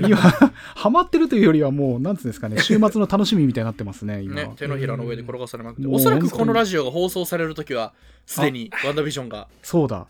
[0.07, 4.37] 今、ハマってるというよりはもう、なんつうんですかね、 週末の楽しみみたいになってますね、今。
[4.37, 7.95] ね、手のひらの上で転がされまくっておそらくこのラジオが放送されるときは
[8.27, 9.49] すでにワンダービジョンが。
[9.63, 10.07] そうだ。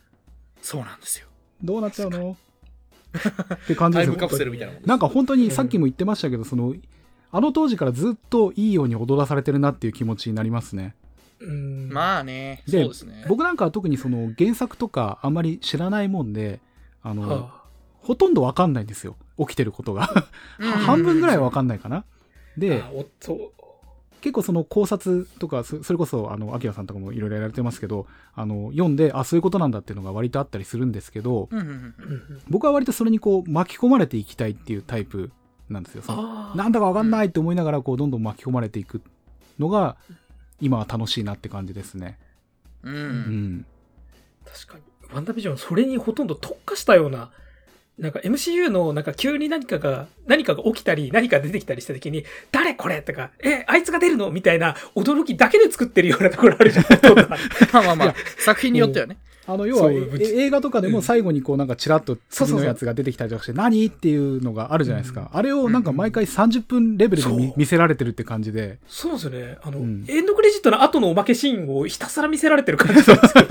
[0.61, 1.27] そうなんですよ。
[1.63, 2.37] どうなっちゃうの？
[3.13, 4.13] って感じですよ。
[4.13, 6.75] タイムカプセルみたいなもんなんか本当にさっきも言ってましたけど、その、
[7.33, 10.95] あの当時からずっといいように踊らされてるなっていう気持ちになりますね。
[11.41, 16.61] うんまあねでそうですね僕なんかは特にその原作とかあんまり知らないもんで、
[17.03, 17.61] あの、は
[18.03, 19.17] ほとんどわかんないんですよ。
[19.39, 20.27] 起きてることが。
[20.59, 21.99] うん 半分ぐらいはわかんないかな。
[21.99, 22.05] あ
[22.57, 22.83] で、
[24.21, 31.49] 結構その考察とか、そそれこそ、あの、アキラさんとかもいろいろやられてますけど、あの、読んで、あ、そういうことなんだっていうのが割とあったりするんですけど、
[32.49, 35.31] 僕は割とそれにこう、巻き込まれていきたいっていうタイプ
[35.69, 36.03] なんですよ。
[36.55, 39.01] なんだかわかんないって思いながら、こう、どんどん巻き込まれていく
[39.59, 39.97] のが、
[40.61, 42.19] 今は楽しいなって感じですね。
[42.83, 42.97] ううん
[43.59, 43.67] ん。
[44.45, 44.83] 確かに。
[45.13, 47.31] ワンダービジョン、それにほとんど特化したような、
[47.99, 56.85] なんか MCU のなんか急に何かが、何かが起きたり、何か出てきたりした時に、誰これとか、え、あいつが出るのみたいな驚きだけで作ってるようなところあるじゃん。
[57.73, 59.19] まあまあまあ作品によってはね
[59.53, 63.87] あの、要は、映画とかでも最後にこう、なんかチラッと次のやつが出てきたりとかして、何？
[63.87, 65.31] っていうのがあるじゃないですか。
[65.33, 69.59] あれをなんか毎回30分レベルで見せられてるって感じで、そうですよね。
[69.63, 70.05] あの、うん。
[70.09, 73.45] エンドクレジットの後のおまけシーンをひたすら見せられてる感じなんですよ。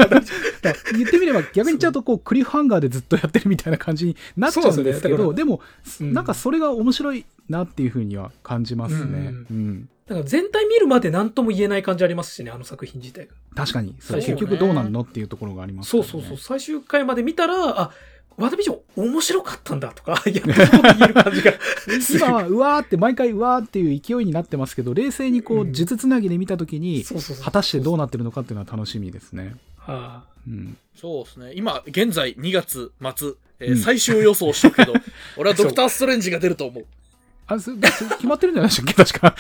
[0.62, 5.62] だから言ってみれば逆にちゃうとこうクリフハンガーでずっとやってるみたいな感じになっちゃうんですけどでも、
[6.02, 6.14] うん。
[6.14, 9.20] なんかそれが面白いなっていうふうには感じますね、
[9.50, 13.34] ううんだから全体見るまで何とも言えない感じありますしね、あの作品自体が。
[13.56, 13.96] 確かに。
[14.00, 16.10] それ結局どうなんのっていうところがありますからね。
[16.10, 16.38] そうそうそう。
[16.40, 17.92] 最終回まで見たら、あ、
[18.40, 21.54] ワンダービジョン面白かったんだとか、 いや、そう言える感じが。
[22.28, 31.52] 今はうわーって毎回うわーっていう勢いになってますけど冷静にこううん術つなぎで見た時にそうそうそう果たしてどうなってるのかっていうのは楽しみですね、はうん、そうですね。
[31.56, 33.78] 今現在2月末、えーうん。
[33.78, 34.94] 最終予想しとくけど
[35.38, 36.86] 俺はドクター・ストレンジが出ると思う
[37.50, 37.78] あそ そ
[38.16, 39.04] 決まってるんじゃないでしたっけ？
[39.06, 39.36] 確か。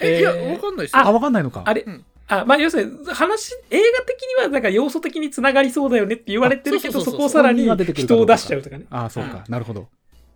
[0.00, 1.02] えいやえーわかんないですよ。
[1.06, 1.60] あわかんないのか。
[1.64, 2.04] あ、あれ、うん。
[2.28, 8.86] あ、まあ、要するに、話、映画的には、なんか要素的につながりそうだよねって言われてるけど、あそこをさらに本人を出しちゃうとかね。
[8.90, 9.44] あそうか。
[9.48, 9.88] なるほど。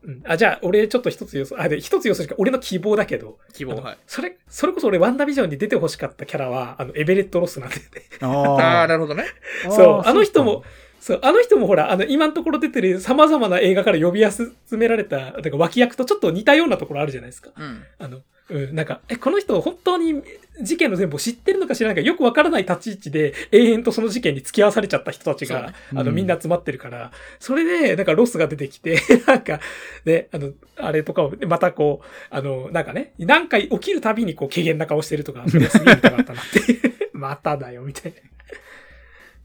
[0.04, 0.22] うん。
[0.26, 3.98] あ、じゃあ、俺ちょっと一つ予想、あ、で、一つ予想しか、俺の希望だけど、希望はい。
[4.06, 8.02] それ、それこそ俺、ワンダービジョンに出てほしかったキャラは、あの、エベレット・ロスなんだよね。
[8.20, 9.24] ああなるほどね。
[9.70, 10.64] そう、あの人も、
[11.06, 17.50] そう、あの人もほら、あの、今のところ出てる様々な映画から呼び集められた、なんか脇役とちょっと似たようなところあるじゃないですか。
[17.56, 20.20] うんあの、うん、なんか、え、この人本当に
[20.60, 28.98] 事件の全部を知ってるのか知らないかよくわからない立ち位置で永遠とその事件に付き合わされちゃった人たちが、そうねあの、うんみんな集まってるから、それで、なんかロスが出てきて、
[29.28, 29.60] なんか、
[30.04, 37.08] ね、あの、あれとかを、またこう、あの、なんかね、何回起きるたびにこう、軽減な顔してるとか、すげえ見たかったなって。
[37.14, 38.35] まただよ、みたいな。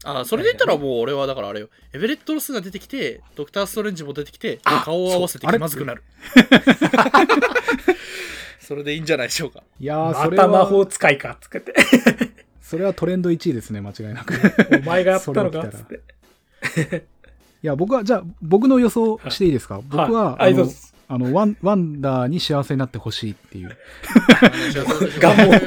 [0.04, 1.68] あそれで言ったらもう俺はだからあれよ。
[1.92, 6.02] エベレット・ロスが出てきてドクター・ストレンジも出てきてあ顔を合わせて気まずくなる。
[8.60, 8.82] それ？
[8.84, 9.62] でいいんじゃないでしょうか。
[9.78, 11.74] いやーまそれた魔法は使いか、つって。
[12.62, 14.34] それはトレンド1位ですね間違いなく。
[14.82, 15.70] お前がやったのか、それを着たら。
[15.70, 17.06] つって。
[17.62, 20.66] いや僕はじゃあ僕の予想していいですか、僕は、はい、あの
[21.12, 23.76] あのワンワンダに幸せになってほしいっていう、
[25.20, 25.58] 願望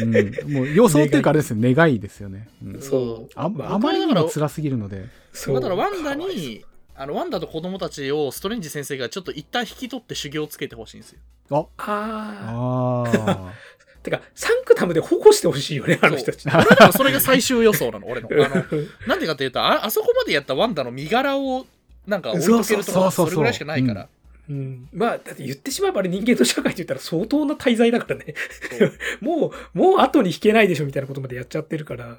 [0.00, 0.06] う。
[0.06, 2.80] ん、もう予想っていうかあれですよ願いですよね、うん。
[2.80, 3.32] そう。
[3.34, 5.06] あまあまりにも辛すぎるので。
[5.32, 5.56] そう。
[5.56, 6.64] だからワンダに
[6.94, 11.18] あのワンダと子供たちをストレンジ先生がちょっと一旦引き取って修行をつけてほしいんですよ。
[11.50, 11.56] あ。
[11.56, 13.52] あああ。
[14.04, 16.46] てか、サンクタムで保護してほしいよね、あの人たち。
[16.80, 18.28] 俺それが最終予想なの俺の。
[18.32, 18.64] あの
[19.08, 21.66] なんでかっていうとああそこまでやったワンダの身柄を
[22.06, 23.26] なんか置いとけるとかそうそうそう。
[23.26, 24.08] それぐらいしかないから
[24.50, 28.34] うん、まあ、だって言ってしまえばあれ人間の社会って言ったら相当な滞在だからね。
[29.22, 32.18] もう、もう後に引けないでしょみたいなことまでやっちゃってるから。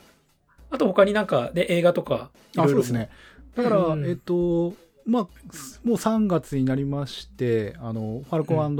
[0.71, 3.09] あと他になんかね、映画とか、あそうですね
[3.55, 4.73] だから、うんえっと
[5.05, 5.23] まあ
[5.83, 8.75] もう3月になりましてあのファルコン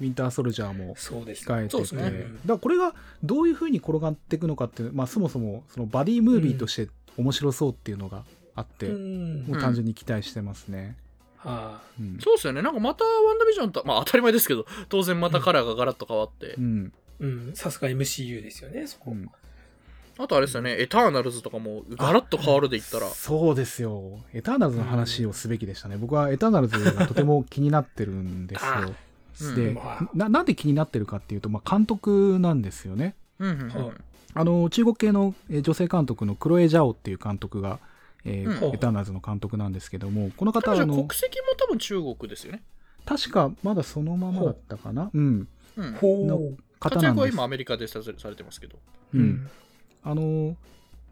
[0.00, 1.46] ウィンターソルジャーもそうです。
[1.46, 8.24] 控えてて、ねだからこれがどういうふうに転がっていくのかっていう、まあ、そもそもそのバディムービーとして面白そうっていうのが
[8.56, 9.44] あって、うん。
[9.46, 10.96] もう単純に期待してますね。
[11.42, 12.18] はうん。
[12.20, 12.62] そうですよね。
[12.62, 16.92] なんかまたワンダビジョンとまあ当たり前ですけど当然またカラーがガラッと変わって、うん。
[17.54, 19.12] さすが MCU ですよね、そこ。
[19.12, 19.30] うん。
[20.18, 20.76] あとあれですよね。
[20.78, 23.08] エターナルズとかもガラッと変わるで言ったら。
[23.08, 24.18] そうですよ。
[24.34, 25.96] エターナルズの話をすべきでしたね。
[25.96, 28.94] 僕はエターナルズがとても気になってるんですあよ。
[29.42, 29.54] うん。
[29.54, 30.08] でまあ。
[30.14, 33.14] な、なんで気になってるかっていうと、まあ、監督なんですよね。
[33.38, 33.86] うんうんうん。
[33.86, 33.94] はい
[34.32, 37.80] あの中国系のえー女性監督のクロエ・ジャオっていう監督が、
[38.24, 42.62] えーうんエターナルズの監督なんですけどもこの方はあの国籍も多分中国ですよね。
[43.06, 45.92] 確かまだそのままだったかな、うん、うん。
[45.92, 46.26] のほう。
[46.26, 48.78] 方なんです活躍は今アメリカでされてますけど。
[49.14, 49.48] うん。
[50.02, 50.56] あの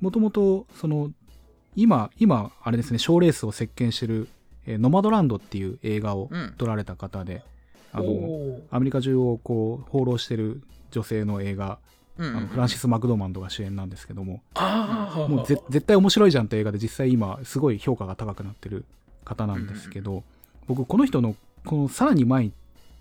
[0.01, 1.11] もともとその
[1.77, 4.29] 今今あれですね賞レースを席巻してる、
[4.67, 6.55] えーノマドランドっていう映画をうん。
[6.59, 7.43] 撮られた方で、
[7.93, 11.79] あのおーアメリカ中をこう放浪してる女性の映画、
[12.19, 14.43] うんあのフランシス・マクドーマンドが主演なんですけども、
[15.29, 18.85] もうぜ絶対面白いじゃんって映画で実際今すごい評価が高くなってる
[19.25, 20.25] 方なんですけど、
[20.67, 22.53] 僕この人のこのさらに前に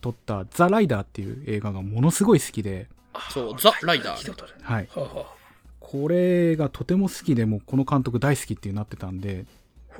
[0.01, 2.87] 撮った「ザ・ライダー」っていう映画がものすごい好きで、
[3.31, 4.35] そうザライダー。
[4.61, 4.89] はい、
[5.79, 9.45] これがとても好きでもうこの監督大好きっていうなってたんで。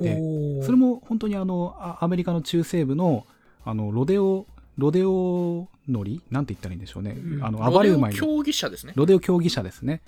[0.00, 0.14] で
[0.62, 3.26] それも本当にあのあアメリカの中西部の
[3.64, 4.46] あのロデオ
[4.78, 7.44] ロデオ乗りなんて言ったらいいんでしょうね、うん。
[7.44, 8.16] あの暴れ馬に。
[8.16, 8.92] ロデオ競技者ですね。
[8.96, 10.00] ロデオ競技者ですね。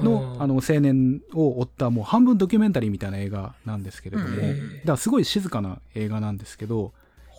[0.00, 4.38] のあの青年を追ったもう半分ドキュメンタリーみたいな映画なんですけれども、うん。
[4.38, 6.92] だからすごい静かな映画なんですけど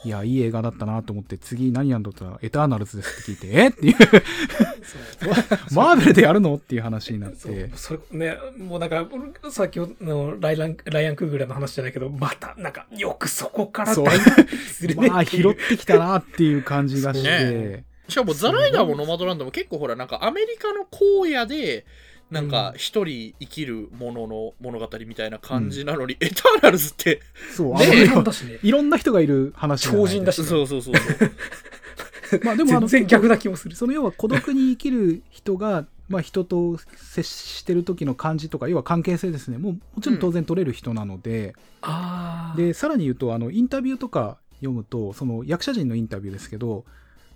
[0.05, 3.67] いやいい映画だったなと思って次何やんだったら「エターナルズです」って聞いて「え？
[3.69, 3.95] っ?」ていう。
[5.73, 6.55] マーベルでやるの？
[6.55, 7.53] っていう話になっそう。
[7.53, 9.07] てそれね、もうなんか、
[9.49, 14.05] 先ほどのライランライアン・クーグラーの話じゃないけど、また、なんか、よくそこからそう。
[14.05, 15.07] 大学するね。
[15.09, 21.85] まあ拾ってきたなっていう感じがして、しかもザライダーもノマドランドも結構ほらなんかアメリカの荒野で
[22.32, 27.21] なんか一人生きるものの物語みたいな感じなのに、エターナルズって
[27.55, 28.59] そう、あねのね。
[28.63, 32.41] いろんな人がいる話じゃない超人だしそうそうそうそう。
[32.43, 33.76] まあでもあの全然逆な気もする。
[33.76, 39.59] その要は孤独に生きる人が、まあ、人と接してる時の感じとか要は関係性ですね。
[39.59, 42.57] もうもちろん当然取れる人なので、ああ。
[42.57, 46.86] でさらに言うとあのインタビューとか読むとその役者陣のインタビューですけど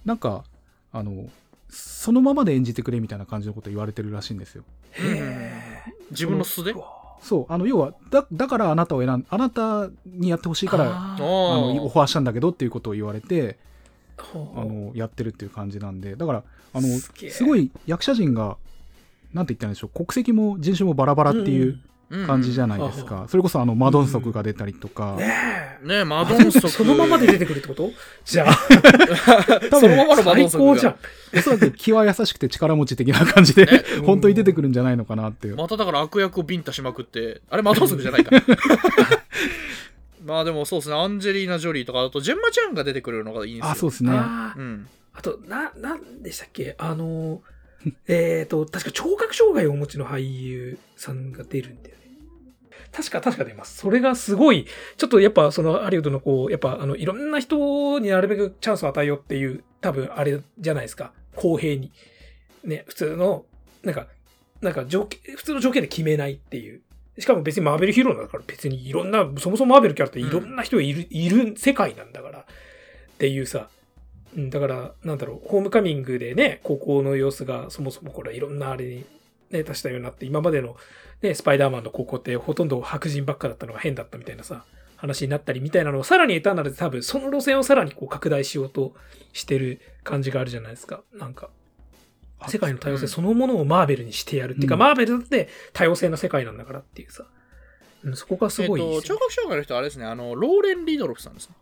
[0.05, 0.43] なんか
[0.91, 1.29] あの
[1.69, 4.63] そのままで演じてくれみたいな感じのこと言われてるらしいんですよ。
[4.91, 5.53] へえ。
[6.11, 6.73] 自分の素で？
[7.21, 7.45] そう。
[7.49, 13.57] あの要はだだからあなたを選んあなたにやってほしいからあのオファーしたんだけどっていうことを言われて
[14.17, 16.15] あのやってるっていう感じなんで。
[16.15, 16.43] だから
[16.73, 18.57] あのすごい役者陣が
[19.33, 19.89] なんて言ったんでしょう。
[19.89, 21.79] 国籍も人種もバラバラっていう
[22.25, 25.31] 感じじゃないですか、それこそあのマドンソクが出たりとか、ね
[25.83, 25.87] え。
[25.87, 26.69] ねマドンソク。
[26.69, 27.91] そのままで出てくるってこと？
[28.25, 28.53] じゃあ、
[29.79, 30.75] そのままのマドンソクが。
[30.75, 30.95] 最高じゃん。
[31.37, 35.55] おそらく気は優しくて力持ち的な感じで、 ね本当に出てくるんじゃないのかなっていう。
[35.55, 37.41] まただから悪役をビンタしまくって。
[37.49, 37.61] あれ？
[37.63, 38.31] マドンソクじゃないか。
[40.25, 40.95] まあでもそうですね。
[40.95, 43.71] アンジェリーナ・ジョリーとかあとジェンマちゃんが出てくるのがいいんですよ。
[43.71, 44.11] あ、そうですね。
[44.13, 44.87] あーうん。
[45.13, 46.75] あと、な、なんでしたっけ？
[46.77, 47.41] あの、
[48.07, 51.98] えっと、確か聴覚障害をお持ちの俳優さんが出るんだよね。
[52.91, 53.77] 確か、確か出ます。
[53.77, 54.65] それがすごい、
[54.97, 61.13] ちょっとやっぱそのハリウッドのこう、やっぱあの、いろんな人になるべくチャンスを与えようっていう、多分あれじゃないですか。
[61.35, 61.91] 公平に。
[62.63, 63.45] ね、普通の、
[63.83, 64.07] なんか、
[64.61, 66.81] なんか条件、普通の条件で決めないっていう。
[67.17, 72.39] しかも別にマーベルヒーローだから別にいろんな、そもそもマーベルキャラっていろんな人がいる、いる世界なんだから。
[72.39, 72.43] っ
[73.17, 73.69] ていうさ、
[74.35, 79.05] うん、だから、なんだろう、ホームカミングでね、高校の様子がそもそもこれいろんなあれに
[79.51, 80.75] ね、足したようになって、今までの
[81.21, 84.63] ね、スパイダーマンの高校ってほとんど白人ばっかだったのが変だったみたいなさ、
[84.95, 88.93] 話になったりみたいなのをさらにエターナルで多分その路線をさらにこう拡大しようと
[89.31, 91.03] してる感じがあるじゃないですか。
[91.13, 91.49] なんか、
[92.47, 94.79] 世界の多様性そのものをマーベルにしてやるっていうか、うん。
[94.79, 97.25] マーベルだって多様性の世界なんだからっていうさ、
[98.03, 100.05] うん、そこがすえっとごいいいですよ聴覚障害の人はあれですね。
[100.05, 101.55] あのローレン・リドロフさんですね。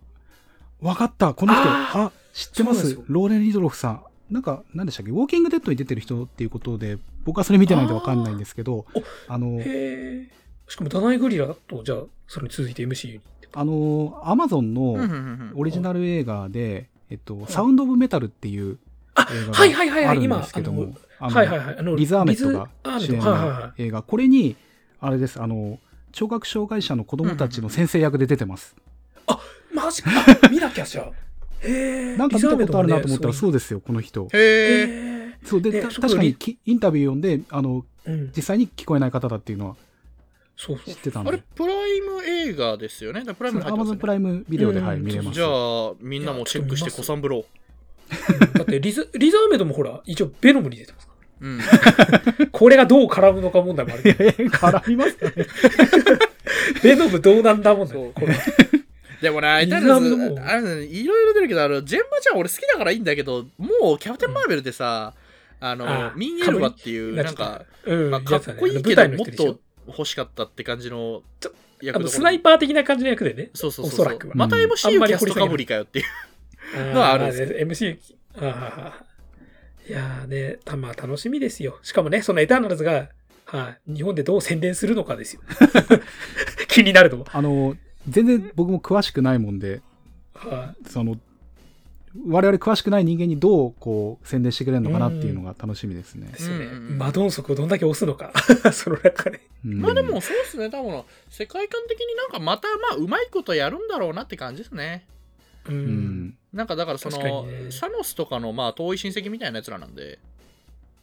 [0.82, 1.64] わかった、この人。
[1.64, 3.00] ああ知ってます。
[3.08, 4.04] ローレン・リドロフさん。
[4.30, 5.12] なんか、なんでしたっけ？
[5.12, 6.98] ウォーキングデッドに出てる人っていうことで、
[7.28, 8.86] 僕はそれ見てないんでわかんないんですけど
[9.28, 10.30] あの、へえ。
[10.70, 13.22] しかもダナイ・グリラと、じゃあ、それに続いて MCU に。
[13.54, 14.98] あの、アマゾンの
[15.54, 18.78] オリジナル映画で、えっと、サウンド・オブ・メタルっていう
[19.14, 20.86] あ映画はいはいはいはい、があるん今、ですけども、
[21.98, 22.70] リザーメットが
[23.00, 23.64] 主演アーメットはいはいはい。
[23.64, 24.56] の映画、これに、
[25.02, 25.80] あれです、あの、
[26.14, 28.74] 聴覚障害者の子供たちの先生役で出てます。
[29.74, 30.12] マジか。
[30.50, 31.12] 見なきゃじゃあ。
[31.60, 32.18] へえ。
[32.18, 34.30] なんか見たことあるなと思ったら、そうですよ、この人。
[34.32, 35.17] へえ。
[35.48, 38.32] そうで、確かにきインタビュー読んで、あの、うん。
[38.36, 39.76] 実際に聞こえない方だっていうのは
[40.56, 41.30] そう知ってたんで。
[41.30, 43.24] あれプライム映画ですよね？
[43.34, 45.36] プライムねアマゾンプライムビデオで、はい、うん見れます。
[45.36, 47.46] じゃあみんなもチェックしていやちょっと見ます子さんブロ
[48.54, 51.58] だってリズ、リザーメットもほら、一応ベノムに出てますかうん
[52.40, 52.48] ら。
[52.52, 54.50] これがどう絡むのか問題もあるけど。
[54.50, 55.34] 絡みますかね。
[56.84, 57.94] ベノムどうなんだ問題。
[57.98, 58.36] そうこれ
[59.22, 65.14] でもな、エリターナルズザームの、あれねいろいろ出るけど、あの、ジェンマちゃん俺好きだからいいんだけど、もうキャプテンマーベルでさ、
[65.60, 68.12] あのあ、ミンエルバっていう、なんか、うん。
[68.12, 71.24] まあ、かっこいいけど、もっと欲しかったって感じの
[71.82, 73.50] 役あの、スナイパー的な感じの役でね。
[73.54, 74.06] そうそうそう。
[74.06, 76.94] おそらくはまたうん MCU キャストかぶりかよっていう。
[76.94, 78.00] のはあるんですけどまあね MC、
[78.36, 79.04] ああ
[79.88, 81.80] いやーね、たまあ楽しみですよ。
[81.82, 83.10] しかもね、そのエターナルズが
[83.48, 83.94] はい。
[83.96, 85.42] 日本でどう宣伝するのかですよ。
[86.68, 87.28] 気になるのは。
[87.32, 87.78] あの、
[88.08, 89.82] 全然僕も詳しくないもんで、
[90.34, 91.18] はその、
[92.26, 96.32] 我々詳しくない人間にどうこう宣伝してくれるのかなっていうのが楽しみですねい。
[96.32, 96.40] で。
[96.40, 96.66] すよね。
[96.96, 98.32] マドンソクをどんだけ押すのか。
[98.74, 99.42] その中で。
[99.66, 105.06] うんまあでもそうですね多分世界観的になんかまたまあうまいことやるんだろうなって感じですね
[105.68, 105.72] う。
[105.72, 105.80] うん
[106.28, 106.38] ん。
[106.54, 110.20] なんかだからその、にねサノスとかのまあ遠い親戚みたいなやつらなんで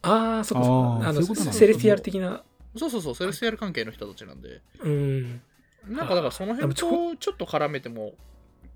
[0.01, 1.09] ああ、そっかそっか。
[1.09, 2.43] あの、セレスティアル的な。
[2.77, 5.41] そうそうそうセレスティアル関係の人たちなんでうん。
[5.87, 8.13] なんかだからその辺とちょっと絡めても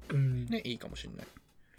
[0.09, 0.45] うん。
[0.45, 1.27] ねいいかもしれない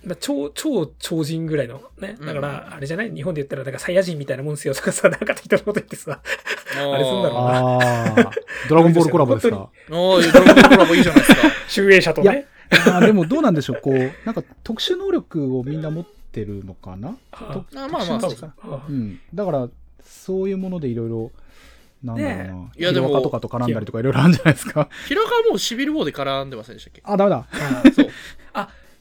[0.04, 2.16] まあ、超、超超人ぐらいのね。
[2.20, 3.10] だかうんら、あれじゃない？
[3.14, 6.20] 日本で言ったら、なんかサイヤ人みたいなもんですよとかさ、なんか適当なこと言ってさ。
[6.22, 8.30] あれすんだろうなああ、
[8.68, 9.68] ドラゴンボールコラボですか？
[9.90, 12.46] おードラゴンボールコラボいいじゃないですか集英社とね。
[12.70, 17.16] あーでもどうなんでしょう、こう、なんか特殊能力をみんな持ってるのかな？
[17.32, 18.52] ああまあまあそうですあ
[18.88, 19.20] うん。
[19.34, 19.68] だから、
[20.02, 21.30] そういうものでいろいろ、
[22.02, 22.44] なんだろうな。
[22.54, 24.88] ねいやでもヒとかと絡んだりとかいろいろあるんじゃないですか？
[25.08, 27.02] 平川はもうシビルウォーで絡んでませんでしたっけ？
[27.04, 27.44] あ、ダメだ。
[27.52, 28.08] あそう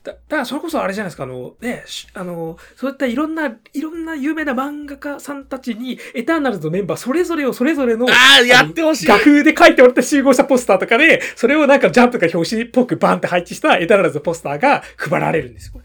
[0.02, 15.74] だだからそれこそあれじゃないですか、あの、ね、しあの、そういったいろんな、いろんな有名な漫画家さんたちに、エターナルズのメンバーそれぞれをそれぞれの、ああやってほしい画風で書いてもらって集合したポスターとかで、それをなんかジャンプが表紙っぽくバンって配置したエターナルズのポスターが配られるんですよ。
[15.74, 15.80] こ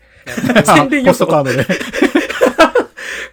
[0.54, 1.26] れ 宣伝ポスト要素。
[1.26, 1.66] カードで。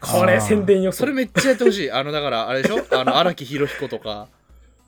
[0.02, 1.00] これ宣伝要素。
[1.00, 2.84] それめっちゃやってほしいあのだからあれでしょ？
[2.92, 4.28] あの荒木博彦とか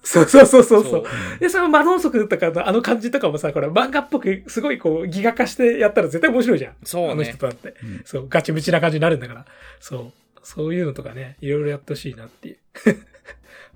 [0.04, 1.04] そうそうそうそうそそう
[1.38, 1.40] う。
[1.40, 6.76] で、そのマノンソクとかのあの感じとかもさ、これ漫画っぽくすごいこうギガ化してやったら絶対面白いじゃん。
[6.84, 7.76] そうねあの人とだって。
[7.82, 9.46] うんそう、ガチムチな感じになるんだから。
[9.80, 10.12] そう。
[10.44, 12.58] そういうのとかね、いろいろやってほしいなっていう。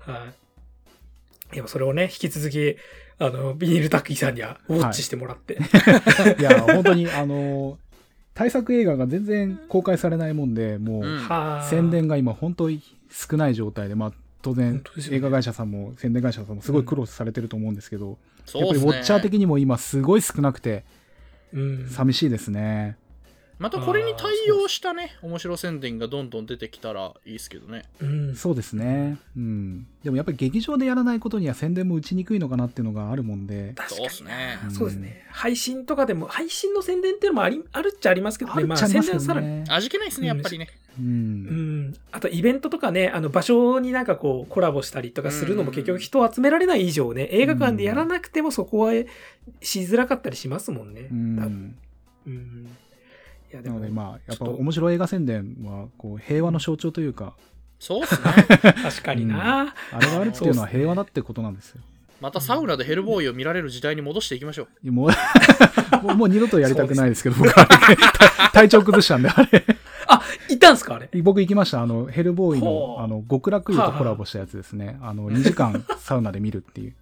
[0.00, 0.26] は
[1.52, 1.54] い。
[1.54, 2.76] でもそれをね、引き続き、
[3.18, 5.54] あの、ビニールタッキーさんにはウォッチしてもらって。
[6.38, 7.78] いや、本当に、あの、
[8.34, 14.12] 対策映画が全然公開されないもんで、もう、うんはあ宣伝が今本当に少ない状態で、まあ、
[14.42, 20.84] 当然映画会社さんも宣伝会社さんもすごい苦労されてると思うんですけど、やっぱりそうっすねウォッチャー的にも今すごい少なくて
[21.52, 21.88] うん。
[21.88, 22.96] 寂しいですね。
[23.58, 28.36] またこれに対応したね面白宣伝がどんどん出てきたらいいですけどねうん。
[28.36, 29.18] そうですね。
[29.36, 29.86] うん。
[30.04, 34.70] でもやっぱり劇場でやらないことには宣伝も打ちにくいのかなっていうのがあるもんで、確かそうっすにねな。
[34.70, 35.24] そうですね。
[35.32, 38.58] 配信とかでも、配信の宣伝っていうのもあり、あるっちゃありますけどね。
[38.58, 39.46] あるっまあ宣ちゃいますよ伝さらに。
[39.48, 39.64] ね。
[39.68, 40.87] 味気ないですねやっぱりねう。
[40.98, 41.94] うんん。
[42.12, 48.92] あとイベントとかね、あの場所になんかこうコラボしたりとかするのも結局人を集められない以上ね、映画館でやらなくてもそこは
[49.60, 51.02] しづらかったりしますもんね。
[51.02, 51.78] う多分ん。
[52.26, 52.68] うん。
[53.50, 57.34] いやでもなのでまあ、やっぱちょっと面白い映画宣伝は、こう、平和の象徴というか、
[57.78, 58.20] そうっすね
[58.82, 61.80] 確かにな、あれがあるっていうのは平和だってことなんですよ。
[62.20, 65.08] またサウナでヘルボーイを見られる時代に戻していきましょう も
[66.02, 69.64] う、もう二度とやりたくないですけど、僕は、体体調崩したんで、あれ。
[70.48, 71.08] あ、いたんすかあれ？
[71.22, 71.82] 僕行きました。
[71.82, 74.98] あの、ヘルボーイのあの、極楽湯とコラボしたやつですね。
[75.02, 76.94] あの、2時間サウナで見るっていう。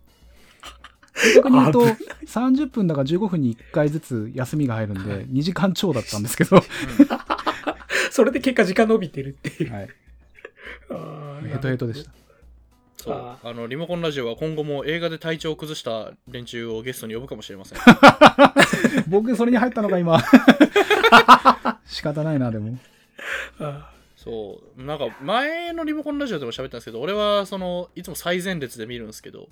[1.14, 1.80] 正確に言うと、
[2.26, 6.62] 30分だから15分に1回ずつ休みが入るんで、2時間超だったんですけど、は
[8.10, 9.70] それで結果時間伸びてるっていう。
[9.70, 9.72] い。
[10.90, 12.10] あーヘトヘトでした。
[12.96, 17.78] そうああのリモコンラジオは今後も映画で体調を崩した連中をゲストに呼ぶかもしれません
[19.06, 20.18] 僕、それに入ったのが今。
[21.86, 22.78] 仕方ないな、でも。
[23.60, 24.82] あ そう。
[24.82, 29.48] なんか前のリモコンラジオでも喋ったんですけど俺はそのいつも最前列で見るんですけど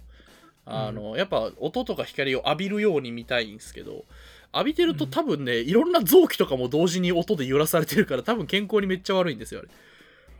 [0.66, 4.04] あの、やっぱ音とか光を浴びるように見たいんですけど
[4.52, 9.68] 浴びてると多分ね、いろんな臓器とかも同時に音で揺らされてるから多分健康にめっちゃ悪いんですよあれ。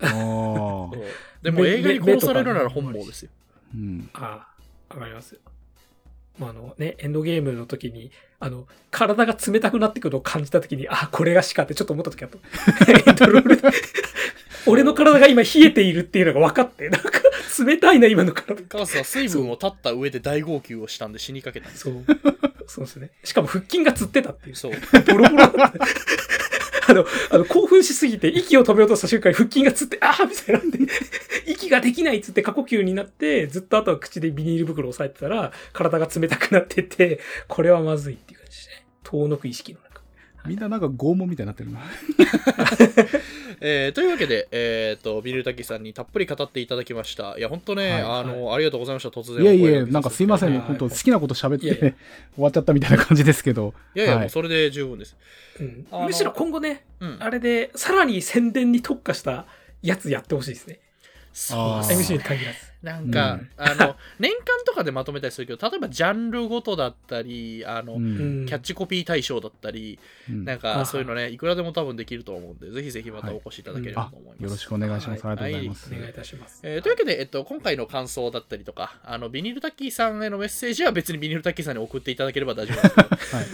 [0.08, 0.90] あ
[1.42, 3.30] でも映画に殺されるなら本望ですよ。
[3.74, 4.10] うん。
[4.14, 4.46] あ
[4.90, 5.40] あ、わかりますよ。
[6.38, 8.10] まあ、あのね、エンドゲームの時に、
[8.40, 12.92] あの、体が冷たくなってくるのを感じた時に、あ、これが死かってちょっと思った時あった。
[12.92, 13.62] エンドロールで
[14.66, 17.10] 俺の体が今冷えているっていうのが分かって、なんか
[17.64, 18.62] 冷たいな、今の体。
[18.62, 22.18] カースは水分を立った上で大号泣をしたんで死にかけたんですよそう。
[22.66, 23.10] そうですね。
[23.22, 24.56] しかも腹筋がつってたっていう。
[24.56, 24.72] そう
[25.06, 25.72] ボロボロだった。
[26.88, 30.92] あの、あの、興奮しすぎて、息を止めようとした瞬間に腹筋がつって、ああみたいになって、
[31.46, 38.86] 息ができないっつって過呼吸になって、ずっとあとは口でビニール袋を押さえてたら、体が冷たくなってて、これはまずいっていう感じですね。
[39.02, 39.94] 遠のく意識の中。
[40.46, 41.80] みんななんか拷問みたいになってるな。
[43.66, 47.38] えーというわけで、えー、とビルタキさんにたっぷり語っていただきました。
[47.38, 49.08] いや本当ね、はいあのありがとうございました。
[49.08, 50.60] 突然いえいえ、お声掛けなんかすいません、はい。
[50.60, 51.92] 本当好きなこと喋っていやいや。
[52.36, 53.72] 終わっちゃったみたいな感じですけど。
[53.94, 54.20] いやいや、はい。
[54.24, 55.16] もうそれで十分です、
[55.58, 55.86] うん。
[56.04, 59.46] むしろ今後ね、うん、あれで、さらに宣伝に特化した
[59.80, 60.80] やつやってほしいですね。
[61.32, 61.96] そうあー。
[61.96, 62.73] MC に限らず。
[62.84, 74.42] なんか、うんあの 年間とかでまとめたりするけど例えばジャンルごとだったりあの、うんうんキャッチコピー大賞だったり、うんなんかそういうのねいくらでも多分できると思うんでぜひぜひまたお越しいただければあと思います。
[74.42, 75.26] よろしくお願いします。
[75.26, 75.94] はありがとうございます。
[75.94, 76.60] お願いいたします。
[76.62, 82.94] えーというわけで、えっと、今回の感想だったりとか、あのビニールタッキーさんへのメッセージは別にビニールタッキーさんに送っていただければ大丈夫です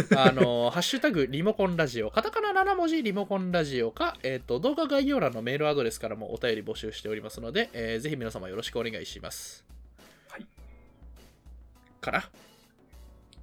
[0.08, 0.28] けど、はい。
[0.28, 9.19] あの、ハッシュタグリモコンラジオ、カタカナ7文字リモコンラジオか、えっと、動画概要欄のメールアドレスからもお便り募集しておりますので、えーぜひ皆様よろしくお願いします。
[10.30, 10.46] はい。
[12.00, 12.28] かな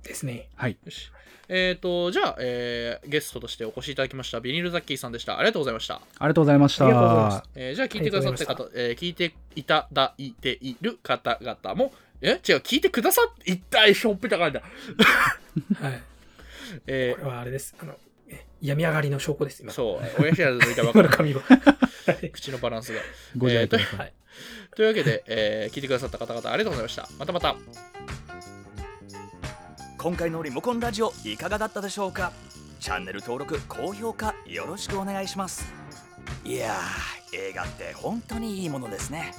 [0.03, 0.47] ですね。
[0.55, 0.78] はい。
[0.84, 1.11] よし。
[1.49, 5.38] えっ、と、じゃあ、えーゲストとしてお越しいただきました、ビニールザッキーさんでした。
[5.39, 5.95] ありがとうございました。
[5.95, 6.88] ありがとうございました。
[7.55, 12.32] えーじゃあ聞いてくださった方、えー聞いていただいている方々も、え？
[12.32, 14.61] 違う、聞いてくださっていたいしょっぺたかんだ。
[14.61, 16.01] はい。
[16.88, 17.75] えこれはあれです。
[17.80, 17.97] あの、
[18.28, 19.71] え病み上がりの証拠です、ー今。
[19.71, 21.23] そう、親知らず抜いたば今か
[22.34, 22.99] 口のバランスが。
[23.38, 23.99] ご自愛ください。
[23.99, 24.13] はい。
[24.76, 27.08] というわけで、えー聞いてくださった方々ありがとうございました。
[27.18, 27.56] またまた。
[29.98, 32.32] 今回のリモコンラジオいかがだったでしょうか？
[32.80, 35.66] チャンネル登録高評価よろしくお願いします
[36.46, 39.34] いやー映画って本当にいいものですね